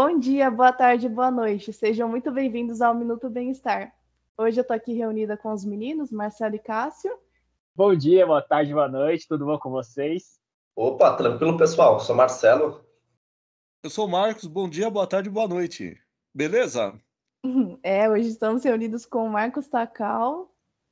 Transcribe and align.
Bom 0.00 0.16
dia, 0.16 0.48
boa 0.48 0.72
tarde, 0.72 1.08
boa 1.08 1.28
noite. 1.28 1.72
Sejam 1.72 2.08
muito 2.08 2.30
bem-vindos 2.30 2.80
ao 2.80 2.94
Minuto 2.94 3.28
Bem-Estar. 3.28 3.92
Hoje 4.38 4.60
eu 4.60 4.62
estou 4.62 4.76
aqui 4.76 4.92
reunida 4.92 5.36
com 5.36 5.52
os 5.52 5.64
meninos, 5.64 6.12
Marcelo 6.12 6.54
e 6.54 6.58
Cássio. 6.60 7.10
Bom 7.74 7.96
dia, 7.96 8.24
boa 8.24 8.40
tarde, 8.40 8.72
boa 8.72 8.88
noite, 8.88 9.26
tudo 9.26 9.44
bom 9.44 9.58
com 9.58 9.70
vocês? 9.70 10.38
Opa, 10.76 11.16
tranquilo, 11.16 11.56
pessoal. 11.56 11.98
Sou 11.98 12.14
Marcelo. 12.14 12.80
Eu 13.82 13.90
sou 13.90 14.06
o 14.06 14.08
Marcos, 14.08 14.46
bom 14.46 14.68
dia, 14.68 14.88
boa 14.88 15.04
tarde, 15.04 15.28
boa 15.28 15.48
noite. 15.48 16.00
Beleza? 16.32 16.94
É, 17.82 18.08
hoje 18.08 18.28
estamos 18.28 18.62
reunidos 18.62 19.04
com 19.04 19.26
o 19.26 19.28
Marcos 19.28 19.66
Tacal. 19.66 20.48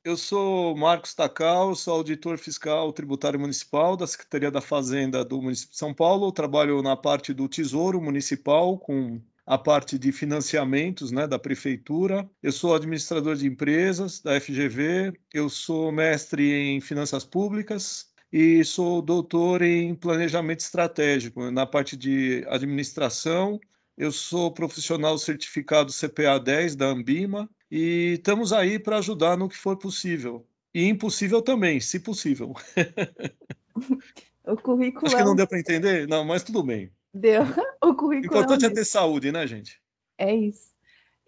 Eu 0.07 0.15
sou 0.15 0.73
Marcos 0.73 1.13
Tacal, 1.13 1.75
sou 1.75 1.95
auditor 1.95 2.37
fiscal 2.37 2.93
tributário 2.93 3.37
municipal 3.37 3.97
da 3.97 4.07
Secretaria 4.07 4.49
da 4.49 4.61
Fazenda 4.61 5.25
do 5.25 5.41
município 5.41 5.73
de 5.73 5.77
São 5.77 5.93
Paulo. 5.93 6.31
Trabalho 6.31 6.81
na 6.81 6.95
parte 6.95 7.33
do 7.33 7.45
Tesouro 7.49 7.99
Municipal 7.99 8.79
com 8.79 9.19
a 9.45 9.57
parte 9.57 9.99
de 9.99 10.13
financiamentos 10.13 11.11
né, 11.11 11.27
da 11.27 11.37
prefeitura. 11.37 12.25
Eu 12.41 12.53
sou 12.53 12.73
administrador 12.73 13.35
de 13.35 13.47
empresas 13.47 14.21
da 14.21 14.39
FGV, 14.39 15.11
eu 15.33 15.49
sou 15.49 15.91
mestre 15.91 16.53
em 16.53 16.79
finanças 16.79 17.25
públicas 17.25 18.07
e 18.31 18.63
sou 18.63 19.01
doutor 19.01 19.61
em 19.61 19.93
planejamento 19.93 20.61
estratégico 20.61 21.51
na 21.51 21.65
parte 21.65 21.97
de 21.97 22.45
administração. 22.47 23.59
Eu 23.97 24.11
sou 24.11 24.51
profissional 24.51 25.17
certificado 25.17 25.91
CPA 25.91 26.39
10 26.39 26.75
da 26.75 26.85
Ambima 26.85 27.49
e 27.69 28.13
estamos 28.13 28.53
aí 28.53 28.77
para 28.77 28.99
ajudar 28.99 29.35
no 29.35 29.49
que 29.49 29.57
for 29.57 29.75
possível. 29.75 30.45
E 30.71 30.85
impossível 30.85 31.41
também, 31.41 31.79
se 31.79 31.99
possível. 31.99 32.53
o 34.45 34.55
currículo. 34.55 35.07
Acho 35.07 35.17
que 35.17 35.23
não 35.23 35.35
deu 35.35 35.47
para 35.47 35.59
entender? 35.59 36.07
Não, 36.07 36.23
mas 36.23 36.43
tudo 36.43 36.61
bem. 36.61 36.91
Deu. 37.11 37.41
O 37.81 37.93
currículo. 37.93 38.33
O 38.33 38.41
importante 38.41 38.65
é 38.65 38.69
ter 38.69 38.83
saúde, 38.83 39.31
né, 39.31 39.45
gente? 39.47 39.79
É 40.17 40.35
isso. 40.35 40.71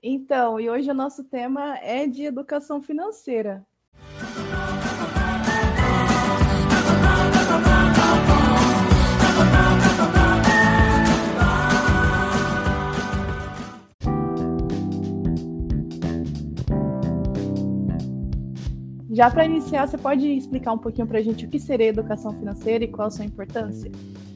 Então, 0.02 0.60
e 0.60 0.70
hoje 0.70 0.90
o 0.90 0.96
nosso 0.96 1.24
tema 1.24 1.78
é 1.78 2.08
de 2.08 2.24
educação 2.24 2.82
financeira. 2.82 3.66
Já 19.12 19.30
para 19.32 19.46
iniciar, 19.46 19.88
você 19.88 19.98
pode 19.98 20.28
explicar 20.28 20.74
um 20.74 20.78
pouquinho 20.78 21.08
para 21.08 21.18
a 21.18 21.22
gente 21.22 21.46
o 21.46 21.50
que 21.50 21.60
seria 21.60 21.88
educação 21.88 22.32
financeira 22.32 22.84
e 22.84 22.88
qual 22.88 23.08
a 23.08 23.12
sua 23.12 23.26
importância? 23.26 23.92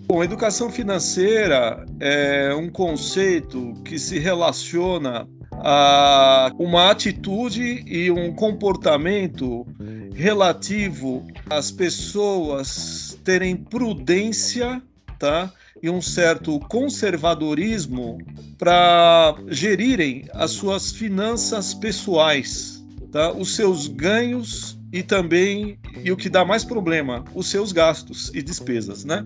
Bom, 0.08 0.24
educação 0.24 0.70
financeira 0.70 1.86
é 2.00 2.54
um 2.56 2.70
conceito 2.70 3.74
que 3.86 4.00
se 4.00 4.20
relaciona 4.20 5.28
a 5.52 6.52
uma 6.58 6.90
atitude 6.90 7.84
e 7.88 8.12
um 8.12 8.34
comportamento 8.34 9.66
relativo 10.14 11.26
às 11.50 11.72
pessoas 11.72 13.18
terem 13.24 13.56
prudência, 13.56 14.82
tá? 15.20 15.52
E 15.82 15.90
um 15.90 16.02
certo 16.02 16.60
conservadorismo 16.60 18.18
para 18.58 19.36
gerirem 19.48 20.26
as 20.34 20.52
suas 20.52 20.92
finanças 20.92 21.74
pessoais, 21.74 22.73
tá? 23.14 23.32
Os 23.32 23.56
seus 23.56 23.88
ganhos 23.88 24.78
e 24.92 25.04
também 25.04 25.78
e 26.04 26.12
o 26.12 26.18
que 26.18 26.28
dá 26.28 26.44
mais 26.44 26.66
problema, 26.66 27.24
os 27.34 27.48
seus 27.48 27.72
gastos 27.72 28.32
e 28.34 28.42
despesas, 28.42 29.06
né? 29.06 29.24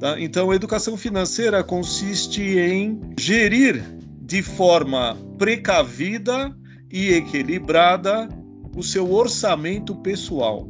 Tá? 0.00 0.20
Então, 0.20 0.50
a 0.50 0.56
educação 0.56 0.96
financeira 0.96 1.62
consiste 1.64 2.42
em 2.42 3.00
gerir 3.18 3.82
de 4.20 4.42
forma 4.42 5.16
precavida 5.38 6.54
e 6.92 7.12
equilibrada 7.12 8.28
o 8.76 8.82
seu 8.82 9.10
orçamento 9.12 9.94
pessoal. 9.94 10.68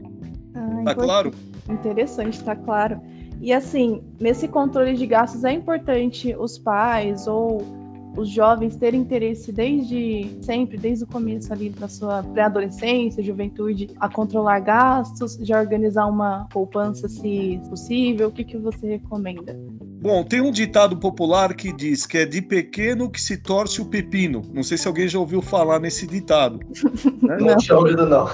Ah, 0.54 0.82
tá 0.84 0.94
claro? 0.94 1.32
Interessante, 1.68 2.42
tá 2.44 2.54
claro. 2.54 3.00
E 3.40 3.52
assim, 3.52 4.02
nesse 4.20 4.46
controle 4.46 4.94
de 4.94 5.06
gastos 5.06 5.42
é 5.42 5.52
importante 5.52 6.34
os 6.38 6.56
pais 6.56 7.26
ou 7.26 7.85
os 8.16 8.28
jovens 8.30 8.76
terem 8.76 9.00
interesse 9.00 9.52
desde 9.52 10.36
sempre, 10.40 10.76
desde 10.76 11.04
o 11.04 11.06
começo 11.06 11.52
ali 11.52 11.70
da 11.70 11.88
sua 11.88 12.22
pré-adolescência, 12.22 13.22
juventude, 13.22 13.90
a 14.00 14.08
controlar 14.08 14.60
gastos, 14.60 15.38
já 15.40 15.60
organizar 15.60 16.06
uma 16.06 16.46
poupança 16.50 17.08
se 17.08 17.60
possível? 17.68 18.28
O 18.28 18.32
que, 18.32 18.44
que 18.44 18.56
você 18.56 18.86
recomenda? 18.86 19.56
Bom, 20.00 20.22
tem 20.22 20.40
um 20.40 20.52
ditado 20.52 20.96
popular 20.98 21.54
que 21.54 21.72
diz 21.72 22.06
que 22.06 22.18
é 22.18 22.26
de 22.26 22.40
pequeno 22.40 23.10
que 23.10 23.20
se 23.20 23.36
torce 23.36 23.80
o 23.80 23.86
pepino. 23.86 24.42
Não 24.52 24.62
sei 24.62 24.78
se 24.78 24.86
alguém 24.86 25.08
já 25.08 25.18
ouviu 25.18 25.42
falar 25.42 25.80
nesse 25.80 26.06
ditado. 26.06 26.60
Né? 27.22 27.38
Não 27.40 27.56
tinha 27.56 27.76
ouvido, 27.76 28.06
não. 28.06 28.28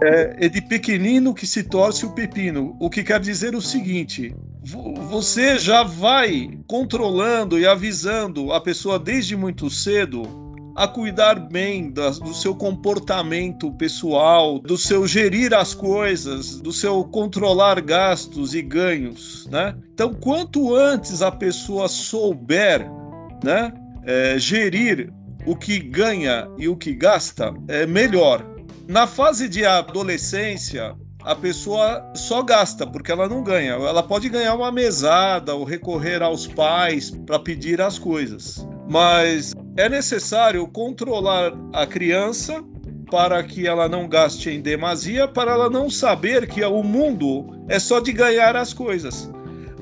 É, 0.00 0.46
é 0.46 0.48
de 0.48 0.60
pequenino 0.62 1.34
que 1.34 1.44
se 1.44 1.64
torce 1.64 2.06
o 2.06 2.12
pepino. 2.12 2.76
O 2.78 2.88
que 2.88 3.02
quer 3.02 3.18
dizer 3.18 3.54
o 3.56 3.60
seguinte: 3.60 4.32
você 4.64 5.58
já 5.58 5.82
vai 5.82 6.58
controlando 6.66 7.58
e 7.58 7.66
avisando 7.66 8.52
a 8.52 8.60
pessoa 8.60 8.98
desde 8.98 9.36
muito 9.36 9.68
cedo 9.68 10.22
a 10.74 10.88
cuidar 10.88 11.38
bem 11.38 11.90
do 11.90 12.32
seu 12.32 12.54
comportamento 12.54 13.70
pessoal, 13.72 14.58
do 14.58 14.78
seu 14.78 15.06
gerir 15.06 15.52
as 15.52 15.74
coisas, 15.74 16.60
do 16.60 16.72
seu 16.72 17.04
controlar 17.04 17.80
gastos 17.80 18.54
e 18.54 18.62
ganhos, 18.62 19.46
né? 19.50 19.76
Então, 19.92 20.14
quanto 20.14 20.74
antes 20.74 21.20
a 21.20 21.30
pessoa 21.30 21.88
souber, 21.88 22.90
né, 23.44 23.72
é, 24.04 24.38
gerir 24.38 25.12
o 25.44 25.54
que 25.56 25.78
ganha 25.78 26.48
e 26.56 26.68
o 26.68 26.76
que 26.76 26.94
gasta, 26.94 27.52
é 27.68 27.84
melhor. 27.84 28.46
Na 28.88 29.06
fase 29.06 29.48
de 29.48 29.64
adolescência, 29.64 30.96
a 31.24 31.34
pessoa 31.34 32.12
só 32.14 32.42
gasta 32.42 32.86
porque 32.86 33.12
ela 33.12 33.28
não 33.28 33.42
ganha. 33.42 33.72
Ela 33.72 34.02
pode 34.02 34.28
ganhar 34.28 34.54
uma 34.54 34.72
mesada 34.72 35.54
ou 35.54 35.64
recorrer 35.64 36.22
aos 36.22 36.46
pais 36.46 37.10
para 37.10 37.38
pedir 37.38 37.80
as 37.80 37.98
coisas. 37.98 38.66
Mas 38.88 39.54
é 39.76 39.88
necessário 39.88 40.66
controlar 40.66 41.52
a 41.72 41.86
criança 41.86 42.62
para 43.10 43.42
que 43.42 43.66
ela 43.66 43.88
não 43.88 44.08
gaste 44.08 44.48
em 44.50 44.60
demasia, 44.60 45.28
para 45.28 45.52
ela 45.52 45.68
não 45.68 45.90
saber 45.90 46.46
que 46.46 46.64
o 46.64 46.82
mundo 46.82 47.64
é 47.68 47.78
só 47.78 48.00
de 48.00 48.12
ganhar 48.12 48.56
as 48.56 48.72
coisas. 48.72 49.30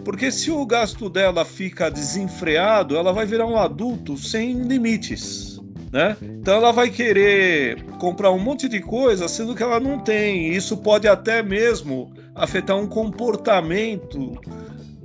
Porque 0.04 0.32
se 0.32 0.50
o 0.50 0.64
gasto 0.66 1.08
dela 1.08 1.44
fica 1.44 1.90
desenfreado, 1.90 2.96
ela 2.96 3.12
vai 3.12 3.26
virar 3.26 3.46
um 3.46 3.56
adulto 3.56 4.16
sem 4.16 4.62
limites. 4.62 5.49
Né? 5.92 6.16
Então 6.22 6.54
ela 6.54 6.72
vai 6.72 6.88
querer 6.88 7.82
comprar 7.98 8.30
um 8.30 8.38
monte 8.38 8.68
de 8.68 8.80
coisa, 8.80 9.26
sendo 9.26 9.54
que 9.54 9.62
ela 9.62 9.80
não 9.80 9.98
tem. 9.98 10.54
Isso 10.54 10.76
pode 10.76 11.08
até 11.08 11.42
mesmo 11.42 12.12
afetar 12.34 12.76
um 12.76 12.86
comportamento 12.86 14.38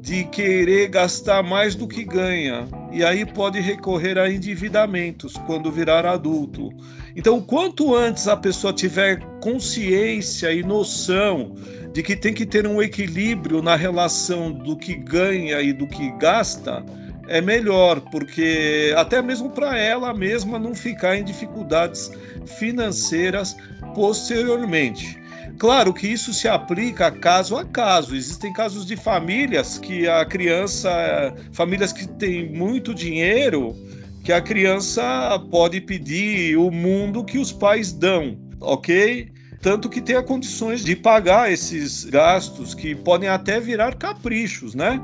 de 0.06 0.23
querer 0.25 0.88
gastar 0.90 1.41
mais 1.41 1.73
do 1.73 1.88
que 1.88 2.03
ganha. 2.03 2.68
E 2.91 3.03
aí 3.03 3.25
pode 3.25 3.59
recorrer 3.59 4.19
a 4.19 4.29
endividamentos 4.29 5.34
quando 5.47 5.72
virar 5.72 6.06
adulto. 6.06 6.69
Então, 7.16 7.41
quanto 7.41 7.96
antes 7.96 8.28
a 8.28 8.38
pessoa 8.38 8.72
tiver 8.72 9.19
consciência 9.41 10.52
e 10.52 10.62
noção 10.62 11.56
de 11.91 12.03
que 12.03 12.16
tem 12.16 12.34
que 12.34 12.46
ter 12.46 12.67
um 12.67 12.79
equilíbrio 12.79 13.63
na 13.63 13.75
relação 13.75 14.52
do 14.52 14.78
que 14.78 14.94
ganha 14.94 15.59
e 15.62 15.73
do 15.73 15.88
que 15.88 16.12
gasta, 16.19 16.85
é 17.27 17.41
melhor, 17.41 18.01
porque 18.01 18.93
até 18.97 19.21
mesmo 19.21 19.49
para 19.49 19.77
ela 19.77 20.13
mesma 20.13 20.59
não 20.59 20.75
ficar 20.75 21.17
em 21.17 21.23
dificuldades 21.23 22.11
financeiras 22.45 23.55
posteriormente. 23.93 25.19
Claro 25.57 25.93
que 25.93 26.07
isso 26.07 26.33
se 26.33 26.47
aplica 26.47 27.09
caso 27.09 27.55
a 27.55 27.63
caso. 27.63 28.16
Existem 28.16 28.51
casos 28.51 28.85
de 28.85 28.95
famílias 28.95 29.77
que 29.77 30.07
a 30.07 30.25
criança, 30.25 31.33
famílias 31.53 31.93
que 31.93 32.07
têm 32.07 32.51
muito 32.51 32.93
dinheiro, 32.93 33.75
que 34.23 34.33
a 34.33 34.41
criança 34.41 35.39
pode 35.51 35.79
pedir 35.79 36.57
o 36.57 36.69
mundo 36.69 37.23
que 37.23 37.37
os 37.37 37.51
pais 37.51 37.93
dão, 37.93 38.37
ok? 38.59 39.31
Tanto 39.61 39.89
que 39.89 40.01
tenha 40.01 40.21
condições 40.21 40.83
de 40.83 40.95
pagar 40.95 41.51
esses 41.51 42.03
gastos 42.03 42.73
que 42.73 42.93
podem 42.93 43.29
até 43.29 43.59
virar 43.59 43.95
caprichos, 43.95 44.75
né? 44.75 44.99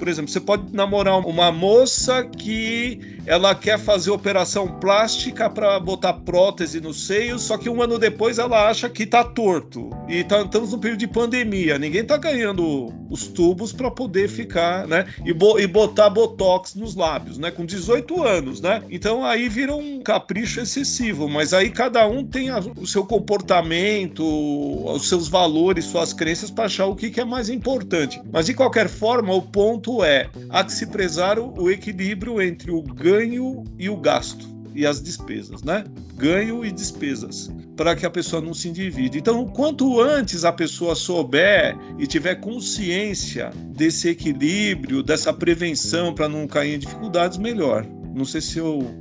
Por 0.00 0.08
exemplo, 0.08 0.30
você 0.30 0.40
pode 0.40 0.74
namorar 0.74 1.18
uma 1.18 1.52
moça 1.52 2.24
que 2.24 3.19
ela 3.26 3.54
quer 3.54 3.78
fazer 3.78 4.10
operação 4.10 4.66
plástica 4.80 5.48
para 5.48 5.78
botar 5.78 6.14
prótese 6.14 6.80
no 6.80 6.92
seio, 6.92 7.38
só 7.38 7.56
que 7.56 7.68
um 7.68 7.82
ano 7.82 7.98
depois 7.98 8.38
ela 8.38 8.68
acha 8.68 8.88
que 8.88 9.06
tá 9.06 9.22
torto. 9.22 9.90
E 10.08 10.24
tá, 10.24 10.42
estamos 10.42 10.72
no 10.72 10.78
período 10.78 11.00
de 11.00 11.06
pandemia, 11.06 11.78
ninguém 11.78 12.04
tá 12.04 12.16
ganhando 12.16 12.92
os 13.08 13.26
tubos 13.26 13.72
para 13.72 13.90
poder 13.90 14.28
ficar, 14.28 14.86
né? 14.86 15.06
E, 15.24 15.32
bo 15.32 15.58
e 15.58 15.66
botar 15.66 16.10
botox 16.10 16.74
nos 16.74 16.94
lábios, 16.94 17.38
né? 17.38 17.50
Com 17.50 17.64
18 17.64 18.22
anos, 18.22 18.60
né? 18.60 18.82
Então 18.90 19.24
aí 19.24 19.48
vira 19.48 19.74
um 19.74 20.00
capricho 20.02 20.60
excessivo, 20.60 21.28
mas 21.28 21.52
aí 21.52 21.70
cada 21.70 22.06
um 22.06 22.24
tem 22.24 22.50
a, 22.50 22.58
o 22.58 22.86
seu 22.86 23.04
comportamento, 23.04 24.24
os 24.24 25.08
seus 25.08 25.28
valores, 25.28 25.84
suas 25.84 26.12
crenças 26.12 26.50
para 26.50 26.64
achar 26.64 26.86
o 26.86 26.96
que, 26.96 27.10
que, 27.10 27.20
é 27.20 27.24
mais 27.24 27.48
importante. 27.48 28.20
Mas 28.32 28.46
de 28.46 28.54
qualquer 28.54 28.88
forma, 28.88 29.34
o 29.34 29.42
ponto 29.42 30.02
é 30.04 30.28
há 30.48 30.64
que 30.64 30.72
se 30.72 30.86
prezar 30.86 31.38
o, 31.38 31.62
o 31.62 31.70
equilíbrio 31.70 32.40
entre 32.40 32.70
o 32.70 32.82
ganho 32.82 33.19
e 33.24 33.88
o 33.88 33.96
gasto 33.96 34.50
e 34.74 34.86
as 34.86 35.02
despesas, 35.02 35.62
né? 35.62 35.84
Ganho 36.16 36.64
e 36.64 36.70
despesas, 36.70 37.50
para 37.76 37.96
que 37.96 38.06
a 38.06 38.10
pessoa 38.10 38.40
não 38.42 38.54
se 38.54 38.68
endivide. 38.68 39.18
Então, 39.18 39.46
quanto 39.46 40.00
antes 40.00 40.44
a 40.44 40.52
pessoa 40.52 40.94
souber 40.94 41.76
e 41.98 42.06
tiver 42.06 42.36
consciência 42.36 43.50
desse 43.74 44.08
equilíbrio, 44.08 45.02
dessa 45.02 45.32
prevenção 45.32 46.14
para 46.14 46.28
não 46.28 46.46
cair 46.46 46.74
em 46.74 46.78
dificuldades, 46.78 47.38
melhor. 47.38 47.86
Não 48.14 48.24
sei 48.24 48.40
se 48.40 48.58
eu 48.58 48.94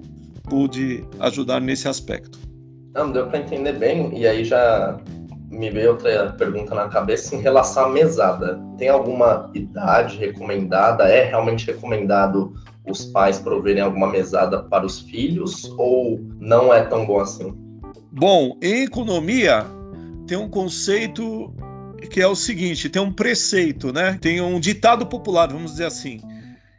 pude 0.43 1.03
ajudar 1.19 1.59
nesse 1.59 1.87
aspecto. 1.87 2.39
Não, 2.93 3.11
deu 3.11 3.27
para 3.27 3.39
entender 3.39 3.73
bem, 3.73 4.17
e 4.17 4.25
aí 4.25 4.43
já 4.43 4.99
me 5.49 5.69
veio 5.69 5.91
outra 5.91 6.31
pergunta 6.37 6.75
na 6.75 6.87
cabeça 6.87 7.35
em 7.35 7.41
relação 7.41 7.85
à 7.85 7.89
mesada. 7.89 8.59
Tem 8.77 8.87
alguma 8.87 9.49
idade 9.53 10.17
recomendada? 10.17 11.05
É 11.05 11.23
realmente 11.23 11.65
recomendado 11.65 12.53
os 12.85 13.05
pais 13.05 13.39
proverem 13.39 13.81
alguma 13.81 14.09
mesada 14.09 14.63
para 14.63 14.85
os 14.85 14.99
filhos 14.99 15.73
ou 15.77 16.19
não 16.39 16.73
é 16.73 16.83
tão 16.83 17.05
bom 17.05 17.19
assim? 17.19 17.53
Bom, 18.11 18.57
em 18.61 18.83
economia 18.83 19.65
tem 20.27 20.37
um 20.37 20.49
conceito 20.49 21.53
que 22.11 22.21
é 22.21 22.27
o 22.27 22.35
seguinte, 22.35 22.89
tem 22.89 23.01
um 23.01 23.11
preceito, 23.11 23.91
né? 23.91 24.17
Tem 24.21 24.41
um 24.41 24.59
ditado 24.59 25.05
popular, 25.05 25.51
vamos 25.51 25.71
dizer 25.71 25.85
assim, 25.85 26.21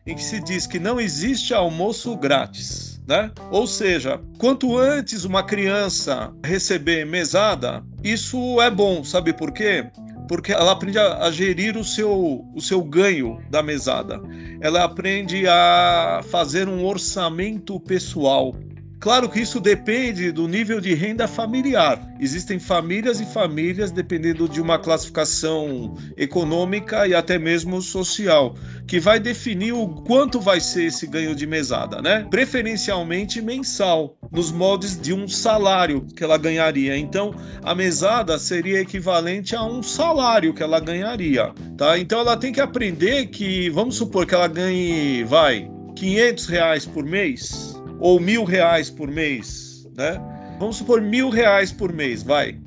em 0.07 0.15
que 0.15 0.23
se 0.23 0.41
diz 0.43 0.67
que 0.67 0.79
não 0.79 1.01
existe 1.01 1.53
almoço 1.53 2.17
grátis. 2.17 2.90
Né? 3.11 3.33
Ou 3.51 3.67
seja, 3.67 4.21
quanto 4.39 4.79
antes 4.79 5.25
uma 5.25 5.43
criança 5.43 6.33
receber 6.45 7.05
mesada, 7.05 7.83
isso 8.05 8.63
é 8.63 8.71
bom, 8.71 9.03
sabe 9.03 9.33
por 9.33 9.51
quê? 9.51 9.91
Porque 10.29 10.53
ela 10.53 10.71
aprende 10.71 10.97
a, 10.97 11.25
a 11.25 11.31
gerir 11.33 11.77
o 11.77 11.83
seu, 11.83 12.47
o 12.55 12.61
seu 12.61 12.81
ganho 12.85 13.43
da 13.51 13.65
mesada. 13.65 14.23
Ela 14.61 14.85
aprende 14.85 15.45
a 15.49 16.21
fazer 16.31 16.69
um 16.69 16.87
orçamento 16.87 17.81
pessoal. 17.81 18.55
Claro 19.01 19.31
que 19.31 19.41
isso 19.41 19.59
depende 19.61 20.31
do 20.31 20.47
nível 20.47 20.79
de 20.79 20.93
renda 20.93 21.27
familiar. 21.27 22.07
Existem 22.21 22.59
famílias 22.59 23.19
e 23.19 23.25
famílias, 23.25 23.91
dependendo 23.91 24.47
de 24.47 24.61
uma 24.61 24.79
classificação 24.79 25.97
econômica 26.19 27.09
e 27.09 27.15
até 27.15 27.39
mesmo 27.39 27.81
social, 27.81 28.55
que 28.87 29.01
vai 29.01 29.19
definir 29.19 29.73
o 29.73 29.89
quanto 29.89 30.39
vai 30.39 30.61
ser 30.61 30.85
esse 30.85 31.07
ganho 31.07 31.35
de 31.35 31.47
mesada, 31.47 32.03
né? 32.03 32.27
Preferencialmente 32.31 33.41
mensal, 33.41 34.19
nos 34.31 34.53
moldes 34.53 35.01
de 35.01 35.15
um 35.15 35.27
salário 35.27 36.07
que 36.15 36.23
ela 36.23 36.37
ganharia. 36.37 36.95
Então, 36.95 37.35
a 37.63 37.75
mesada 37.75 38.39
seria 38.39 38.83
equivalente 38.83 39.57
a 39.57 39.65
um 39.65 39.83
salário 39.83 40.53
que 40.53 40.63
ela 40.63 40.79
ganharia, 40.79 41.55
tá? 41.75 41.99
Então, 41.99 42.21
ela 42.21 42.37
tem 42.37 42.53
que 42.53 42.61
aprender 42.61 43.29
que, 43.29 43.71
vamos 43.71 43.95
supor 43.97 44.27
que 44.27 44.35
ela 44.35 44.47
ganhe, 44.47 45.25
vai, 45.25 45.71
500 45.97 46.47
reais 46.49 46.85
por 46.85 47.03
mês 47.03 47.70
ou 48.01 48.19
mil 48.19 48.45
reais 48.45 48.91
por 48.91 49.09
mês, 49.09 49.87
né? 49.97 50.21
Vamos 50.59 50.77
supor 50.77 51.01
mil 51.01 51.31
reais 51.31 51.71
por 51.71 51.93
mês, 51.93 52.23
vai. 52.23 52.59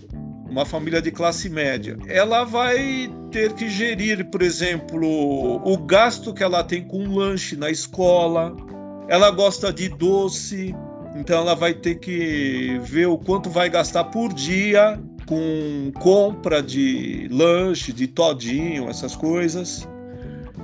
Uma 0.49 0.65
família 0.65 1.01
de 1.01 1.11
classe 1.11 1.49
média. 1.49 1.97
Ela 2.07 2.43
vai 2.43 3.11
ter 3.31 3.53
que 3.53 3.67
gerir, 3.67 4.25
por 4.29 4.41
exemplo, 4.41 5.61
o 5.63 5.77
gasto 5.77 6.33
que 6.33 6.43
ela 6.43 6.63
tem 6.63 6.83
com 6.83 6.99
um 6.99 7.15
lanche 7.15 7.55
na 7.55 7.71
escola. 7.71 8.55
Ela 9.07 9.31
gosta 9.31 9.73
de 9.73 9.89
doce, 9.89 10.75
então 11.15 11.39
ela 11.39 11.55
vai 11.55 11.73
ter 11.73 11.95
que 11.95 12.79
ver 12.83 13.07
o 13.07 13.17
quanto 13.17 13.49
vai 13.49 13.69
gastar 13.69 14.05
por 14.05 14.31
dia 14.33 14.99
com 15.25 15.91
compra 15.99 16.61
de 16.61 17.27
lanche, 17.31 17.91
de 17.93 18.07
todinho, 18.07 18.89
essas 18.89 19.15
coisas. 19.15 19.87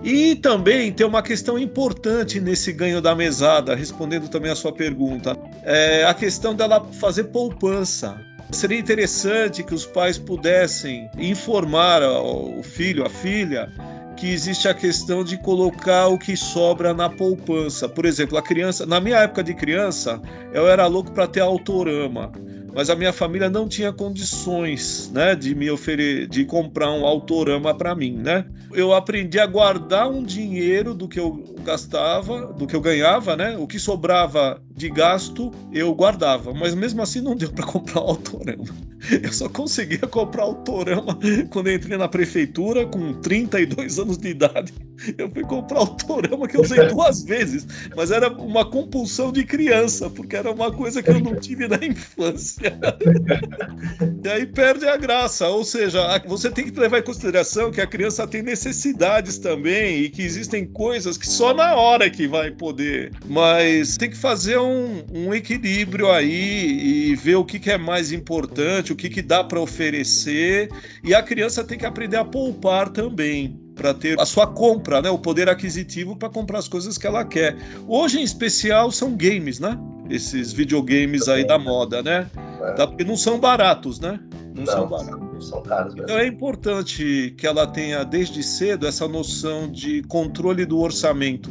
E 0.04 0.36
também 0.36 0.92
tem 0.92 1.06
uma 1.06 1.22
questão 1.22 1.60
importante 1.60 2.40
nesse 2.40 2.72
ganho 2.72 3.01
da 3.01 3.13
mesada, 3.13 3.75
respondendo 3.75 4.30
também 4.30 4.51
a 4.51 4.56
sua 4.56 4.72
pergunta, 4.72 5.38
é 5.63 6.06
a 6.06 6.13
questão 6.13 6.56
dela 6.56 6.86
fazer 6.94 7.25
poupança. 7.25 8.19
Seria 8.51 8.80
interessante 8.80 9.63
que 9.63 9.75
os 9.75 9.86
pais 9.86 10.18
pudessem 10.18 11.10
informar 11.18 12.01
o 12.01 12.63
filho, 12.63 13.06
a 13.06 13.10
filha, 13.10 13.69
que 14.16 14.28
existe 14.28 14.68
a 14.68 14.74
questão 14.74 15.24
de 15.24 15.38
colocar 15.38 16.07
o 16.07 16.18
que 16.18 16.36
sobra 16.36 16.94
na 16.94 17.10
poupança. 17.10 17.88
Por 17.88 18.06
exemplo, 18.06 18.38
a 18.38 18.42
criança, 18.42 18.86
na 18.86 19.00
minha 19.00 19.18
época 19.18 19.44
de 19.44 19.54
criança, 19.54 20.19
eu 20.54 20.68
era 20.68 20.88
louco 20.88 21.12
para 21.12 21.28
ter 21.28 21.42
autorama 21.42 22.31
mas 22.74 22.89
a 22.89 22.95
minha 22.95 23.13
família 23.13 23.50
não 23.50 23.68
tinha 23.68 23.92
condições, 23.92 25.12
né, 25.13 25.36
de 25.36 25.54
me 25.56 25.69
oferecer, 25.69 26.27
de 26.27 26.45
comprar 26.45 26.92
um 26.92 27.06
autorama 27.06 27.74
para 27.74 27.95
mim, 27.95 28.13
né? 28.13 28.45
Eu 28.71 28.94
aprendi 28.94 29.39
a 29.39 29.45
guardar 29.45 30.10
um 30.10 30.24
dinheiro 30.24 30.94
do 30.94 31.07
que 31.07 31.19
eu 31.19 31.44
gastava, 31.63 32.48
do 32.54 32.68
que 32.68 32.75
eu 32.75 32.81
ganhava, 32.81 33.36
né? 33.36 33.57
O 33.57 33.68
que 33.68 33.80
sobrava 33.80 34.62
de 34.75 34.89
gasto 34.89 35.51
eu 35.74 35.94
guardava, 35.94 36.54
mas 36.54 36.74
mesmo 36.74 37.01
assim 37.01 37.21
não 37.21 37.36
deu 37.36 37.51
para 37.51 37.66
comprar 37.66 38.01
um 38.01 38.07
autorama. 38.07 38.66
Eu 39.24 39.31
só 39.31 39.48
conseguia 39.48 40.00
comprar 40.00 40.44
autorama 40.44 41.18
quando 41.50 41.68
eu 41.68 41.75
entrei 41.75 41.98
na 41.98 42.07
prefeitura 42.07 42.86
com 42.86 43.13
32 43.13 43.98
anos 43.98 44.18
de 44.18 44.27
idade. 44.27 44.74
Eu 45.18 45.30
fui 45.31 45.44
comprar 45.44 45.80
autorama 45.80 46.48
que 46.48 46.57
eu 46.57 46.62
usei 46.62 46.86
duas 46.92 47.24
vezes, 47.24 47.65
mas 47.95 48.12
era 48.12 48.30
uma 48.30 48.69
compulsão 48.69 49.31
de 49.31 49.45
criança, 49.45 50.10
porque 50.10 50.36
era 50.36 50.51
uma 50.51 50.72
coisa 50.72 51.01
que 51.01 51.10
eu 51.10 51.19
não 51.19 51.36
tive 51.36 51.68
na 51.68 51.77
infância. 51.77 52.58
E 54.23 54.27
aí 54.27 54.45
perde 54.45 54.85
a 54.85 54.97
graça, 54.97 55.47
ou 55.47 55.63
seja, 55.63 56.01
você 56.27 56.51
tem 56.51 56.69
que 56.69 56.79
levar 56.79 57.00
em 57.00 57.03
consideração 57.03 57.71
que 57.71 57.81
a 57.81 57.88
criança 57.88 58.27
tem 58.27 58.41
necessidades 58.41 59.38
também 59.38 60.01
e 60.01 60.09
que 60.09 60.21
existem 60.21 60.65
coisas 60.65 61.17
que 61.17 61.27
só 61.27 61.53
na 61.53 61.75
hora 61.75 62.09
que 62.09 62.27
vai 62.27 62.51
poder, 62.51 63.11
mas 63.25 63.97
tem 63.97 64.09
que 64.09 64.17
fazer 64.17 64.59
um, 64.59 65.03
um 65.11 65.33
equilíbrio 65.33 66.11
aí 66.11 67.11
e 67.11 67.15
ver 67.15 67.35
o 67.35 67.45
que, 67.45 67.59
que 67.59 67.71
é 67.71 67.77
mais 67.77 68.11
importante, 68.11 68.91
o 68.91 68.95
que, 68.95 69.09
que 69.09 69.21
dá 69.21 69.44
para 69.44 69.59
oferecer, 69.59 70.69
e 71.03 71.15
a 71.15 71.23
criança 71.23 71.63
tem 71.63 71.77
que 71.77 71.85
aprender 71.85 72.17
a 72.17 72.25
poupar 72.25 72.89
também 72.89 73.69
para 73.79 73.93
ter 73.93 74.19
a 74.19 74.25
sua 74.25 74.45
compra, 74.45 75.01
né, 75.01 75.09
o 75.09 75.17
poder 75.17 75.47
aquisitivo 75.47 76.17
para 76.17 76.27
comprar 76.27 76.59
as 76.59 76.67
coisas 76.67 76.97
que 76.97 77.07
ela 77.07 77.23
quer. 77.23 77.55
Hoje, 77.87 78.19
em 78.19 78.23
especial, 78.23 78.91
são 78.91 79.15
games, 79.15 79.57
né? 79.57 79.79
Esses 80.09 80.51
videogames 80.51 81.29
aí 81.29 81.47
da 81.47 81.57
moda, 81.57 82.03
né? 82.03 82.29
É. 82.61 82.71
Tá, 82.73 82.85
porque 82.85 83.05
não 83.05 83.15
são 83.15 83.39
baratos, 83.39 84.01
né? 84.01 84.19
Não, 84.53 84.63
não 84.63 84.65
são 84.65 84.87
baratos. 84.87 85.48
São 85.48 85.62
caros 85.63 85.93
mesmo. 85.93 86.03
Então 86.03 86.17
é 86.17 86.27
importante 86.27 87.33
que 87.38 87.48
ela 87.48 87.65
tenha 87.65 88.03
desde 88.03 88.43
cedo 88.43 88.86
essa 88.86 89.07
noção 89.07 89.71
de 89.71 90.03
controle 90.03 90.65
do 90.65 90.79
orçamento 90.79 91.50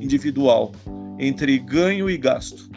individual 0.00 0.70
entre 1.18 1.58
ganho 1.58 2.08
e 2.08 2.16
gasto. 2.16 2.70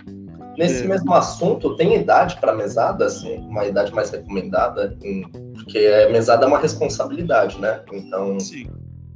Nesse 0.58 0.84
é. 0.84 0.88
mesmo 0.88 1.14
assunto, 1.14 1.76
tem 1.76 1.96
idade 1.96 2.38
para 2.40 2.56
mesada, 2.56 3.06
assim, 3.06 3.38
uma 3.38 3.66
idade 3.66 3.94
mais 3.94 4.10
recomendada, 4.10 4.98
porque 5.54 5.78
a 5.78 6.10
mesada 6.10 6.46
é 6.46 6.48
uma 6.48 6.58
responsabilidade, 6.58 7.62
né? 7.62 7.82
Então. 7.94 8.40
Sim. 8.40 8.68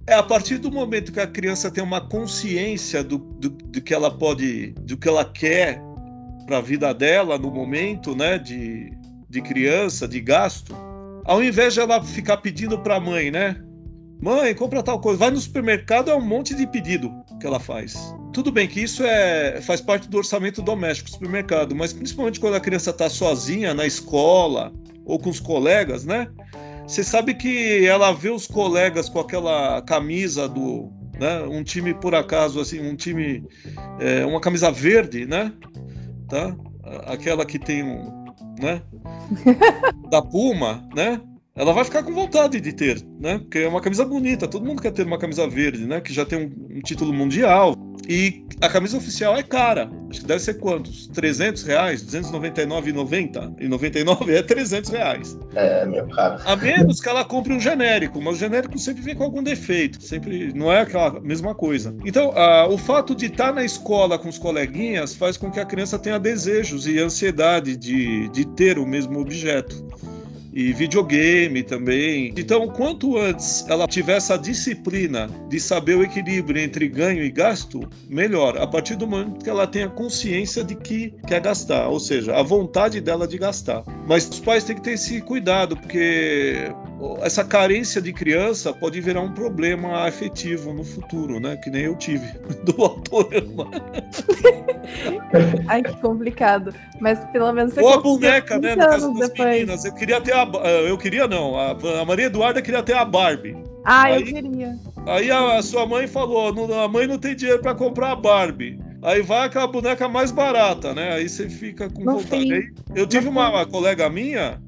É 0.07 0.13
a 0.13 0.23
partir 0.23 0.57
do 0.57 0.71
momento 0.71 1.11
que 1.11 1.19
a 1.19 1.27
criança 1.27 1.69
tem 1.69 1.83
uma 1.83 2.01
consciência 2.01 3.03
do, 3.03 3.17
do, 3.17 3.49
do 3.49 3.81
que 3.81 3.93
ela 3.93 4.09
pode, 4.09 4.71
do 4.79 4.97
que 4.97 5.07
ela 5.07 5.23
quer 5.23 5.81
para 6.45 6.57
a 6.57 6.61
vida 6.61 6.93
dela 6.93 7.37
no 7.37 7.51
momento, 7.51 8.15
né, 8.15 8.37
de, 8.37 8.91
de 9.29 9.41
criança, 9.41 10.07
de 10.07 10.19
gasto, 10.19 10.75
ao 11.23 11.43
invés 11.43 11.73
de 11.73 11.79
ela 11.79 12.03
ficar 12.03 12.37
pedindo 12.37 12.79
para 12.79 12.95
a 12.95 12.99
mãe, 12.99 13.29
né, 13.29 13.61
mãe, 14.21 14.53
compra 14.55 14.83
tal 14.83 14.99
coisa, 14.99 15.19
vai 15.19 15.31
no 15.31 15.39
supermercado 15.39 16.09
é 16.09 16.15
um 16.15 16.25
monte 16.25 16.55
de 16.55 16.65
pedido 16.65 17.11
que 17.39 17.45
ela 17.45 17.59
faz. 17.59 18.13
Tudo 18.33 18.51
bem 18.51 18.67
que 18.67 18.81
isso 18.81 19.03
é 19.03 19.61
faz 19.61 19.81
parte 19.81 20.09
do 20.09 20.17
orçamento 20.17 20.61
doméstico 20.61 21.09
do 21.09 21.13
supermercado, 21.13 21.75
mas 21.75 21.93
principalmente 21.93 22.39
quando 22.39 22.55
a 22.55 22.59
criança 22.59 22.89
está 22.89 23.09
sozinha 23.09 23.73
na 23.73 23.85
escola 23.85 24.73
ou 25.05 25.19
com 25.19 25.29
os 25.29 25.39
colegas, 25.39 26.05
né? 26.05 26.27
Você 26.91 27.05
sabe 27.05 27.33
que 27.33 27.85
ela 27.85 28.11
vê 28.11 28.29
os 28.29 28.45
colegas 28.45 29.07
com 29.07 29.21
aquela 29.21 29.81
camisa 29.81 30.45
do, 30.45 30.91
né? 31.17 31.41
Um 31.43 31.63
time 31.63 31.93
por 31.93 32.13
acaso 32.13 32.59
assim, 32.59 32.81
um 32.81 32.97
time, 32.97 33.47
é, 33.97 34.25
uma 34.25 34.41
camisa 34.41 34.69
verde, 34.69 35.25
né? 35.25 35.53
Tá? 36.27 36.53
Aquela 37.05 37.45
que 37.45 37.57
tem 37.57 37.81
um, 37.81 38.25
né? 38.59 38.81
da 40.11 40.21
Puma, 40.21 40.85
né? 40.93 41.21
ela 41.55 41.73
vai 41.73 41.83
ficar 41.83 42.03
com 42.03 42.13
vontade 42.13 42.59
de 42.59 42.73
ter, 42.73 43.01
né? 43.19 43.37
Porque 43.39 43.59
é 43.59 43.67
uma 43.67 43.81
camisa 43.81 44.05
bonita, 44.05 44.47
todo 44.47 44.65
mundo 44.65 44.81
quer 44.81 44.91
ter 44.91 45.05
uma 45.05 45.17
camisa 45.17 45.47
verde, 45.47 45.85
né? 45.85 46.01
Que 46.01 46.13
já 46.13 46.25
tem 46.25 46.39
um, 46.39 46.77
um 46.77 46.81
título 46.81 47.13
mundial. 47.13 47.73
E 48.07 48.45
a 48.61 48.69
camisa 48.69 48.97
oficial 48.97 49.35
é 49.35 49.43
cara. 49.43 49.89
Acho 50.09 50.21
que 50.21 50.27
deve 50.27 50.39
ser 50.39 50.55
quantos? 50.55 51.07
300 51.07 51.63
reais? 51.63 52.03
299,90? 52.03 53.55
E 53.59 53.67
99 53.67 54.35
é 54.35 54.43
300 54.43 54.89
reais. 54.89 55.37
É, 55.55 55.85
meu 55.85 56.07
caro. 56.09 56.41
A 56.45 56.55
menos 56.55 56.99
que 56.99 57.09
ela 57.09 57.23
compre 57.23 57.53
um 57.53 57.59
genérico, 57.59 58.21
mas 58.21 58.35
o 58.35 58.39
genérico 58.39 58.77
sempre 58.77 59.01
vem 59.01 59.15
com 59.15 59.23
algum 59.23 59.41
defeito. 59.41 60.03
Sempre 60.03 60.53
não 60.53 60.71
é 60.71 60.81
aquela 60.81 61.19
mesma 61.21 61.55
coisa. 61.55 61.95
Então, 62.05 62.31
a, 62.31 62.67
o 62.67 62.77
fato 62.77 63.15
de 63.15 63.27
estar 63.27 63.53
na 63.53 63.63
escola 63.63 64.19
com 64.19 64.29
os 64.29 64.37
coleguinhas 64.37 65.15
faz 65.15 65.37
com 65.37 65.49
que 65.49 65.59
a 65.59 65.65
criança 65.65 65.97
tenha 65.97 66.19
desejos 66.19 66.87
e 66.87 66.99
ansiedade 66.99 67.75
de, 67.75 68.29
de 68.29 68.45
ter 68.45 68.77
o 68.77 68.85
mesmo 68.85 69.19
objeto 69.19 69.85
e 70.53 70.73
videogame 70.73 71.63
também. 71.63 72.33
Então, 72.37 72.67
quanto 72.67 73.17
antes 73.17 73.65
ela 73.67 73.87
tiver 73.87 74.17
essa 74.17 74.37
disciplina 74.37 75.27
de 75.49 75.59
saber 75.59 75.95
o 75.95 76.03
equilíbrio 76.03 76.61
entre 76.61 76.87
ganho 76.87 77.23
e 77.23 77.31
gasto, 77.31 77.81
melhor. 78.09 78.57
A 78.57 78.67
partir 78.67 78.95
do 78.95 79.07
momento 79.07 79.43
que 79.43 79.49
ela 79.49 79.65
tenha 79.65 79.89
consciência 79.89 80.63
de 80.63 80.75
que 80.75 81.13
quer 81.27 81.41
gastar, 81.41 81.87
ou 81.87 81.99
seja, 81.99 82.35
a 82.35 82.43
vontade 82.43 82.99
dela 82.99 83.27
de 83.27 83.37
gastar. 83.37 83.83
Mas 84.07 84.27
os 84.27 84.39
pais 84.39 84.63
têm 84.63 84.75
que 84.75 84.81
ter 84.81 84.93
esse 84.93 85.21
cuidado, 85.21 85.77
porque 85.77 86.71
essa 87.21 87.43
carência 87.43 88.01
de 88.01 88.13
criança 88.13 88.73
pode 88.73 88.99
virar 89.01 89.21
um 89.21 89.31
problema 89.33 90.07
afetivo 90.07 90.73
no 90.73 90.83
futuro, 90.83 91.39
né? 91.39 91.57
Que 91.57 91.69
nem 91.69 91.83
eu 91.83 91.95
tive 91.95 92.27
do 92.63 92.83
autorama. 92.83 93.69
Ai, 95.67 95.81
que 95.81 95.95
complicado. 95.97 96.73
Mas 96.99 97.19
pelo 97.31 97.51
menos 97.53 97.73
você 97.73 97.81
Ou 97.81 97.93
a 97.93 98.01
boneca, 98.01 98.59
né? 98.59 98.75
No 98.75 98.85
caso 98.85 99.13
das 99.13 99.29
depois. 99.29 99.49
meninas. 99.49 99.85
Eu 99.85 99.93
queria 99.93 100.21
ter 100.21 100.33
a. 100.33 100.43
Eu 100.87 100.97
queria 100.97 101.27
não. 101.27 101.57
A, 101.57 102.05
Maria 102.05 102.25
Eduarda 102.25 102.61
queria 102.61 102.83
ter 102.83 102.93
a 102.93 103.05
Barbie. 103.05 103.57
Ah, 103.83 104.03
aí, 104.03 104.21
eu 104.21 104.25
queria. 104.25 104.75
Aí 105.07 105.31
a, 105.31 105.57
a, 105.57 105.63
sua 105.63 105.85
mãe 105.85 106.07
falou: 106.07 106.73
a 106.73 106.87
mãe 106.87 107.07
não 107.07 107.17
tem 107.17 107.35
dinheiro 107.35 107.61
para 107.61 107.73
comprar 107.73 108.11
a 108.11 108.15
Barbie. 108.15 108.79
Aí 109.01 109.21
vai 109.23 109.47
aquela 109.47 109.65
boneca 109.65 110.07
mais 110.07 110.31
barata, 110.31 110.93
né? 110.93 111.13
Aí 111.13 111.27
você 111.27 111.49
fica 111.49 111.89
com 111.89 112.03
vontade. 112.03 112.53
Aí, 112.53 112.71
eu 112.93 113.07
tive 113.07 113.27
uma, 113.27 113.49
uma 113.49 113.65
colega 113.65 114.07
minha 114.09 114.61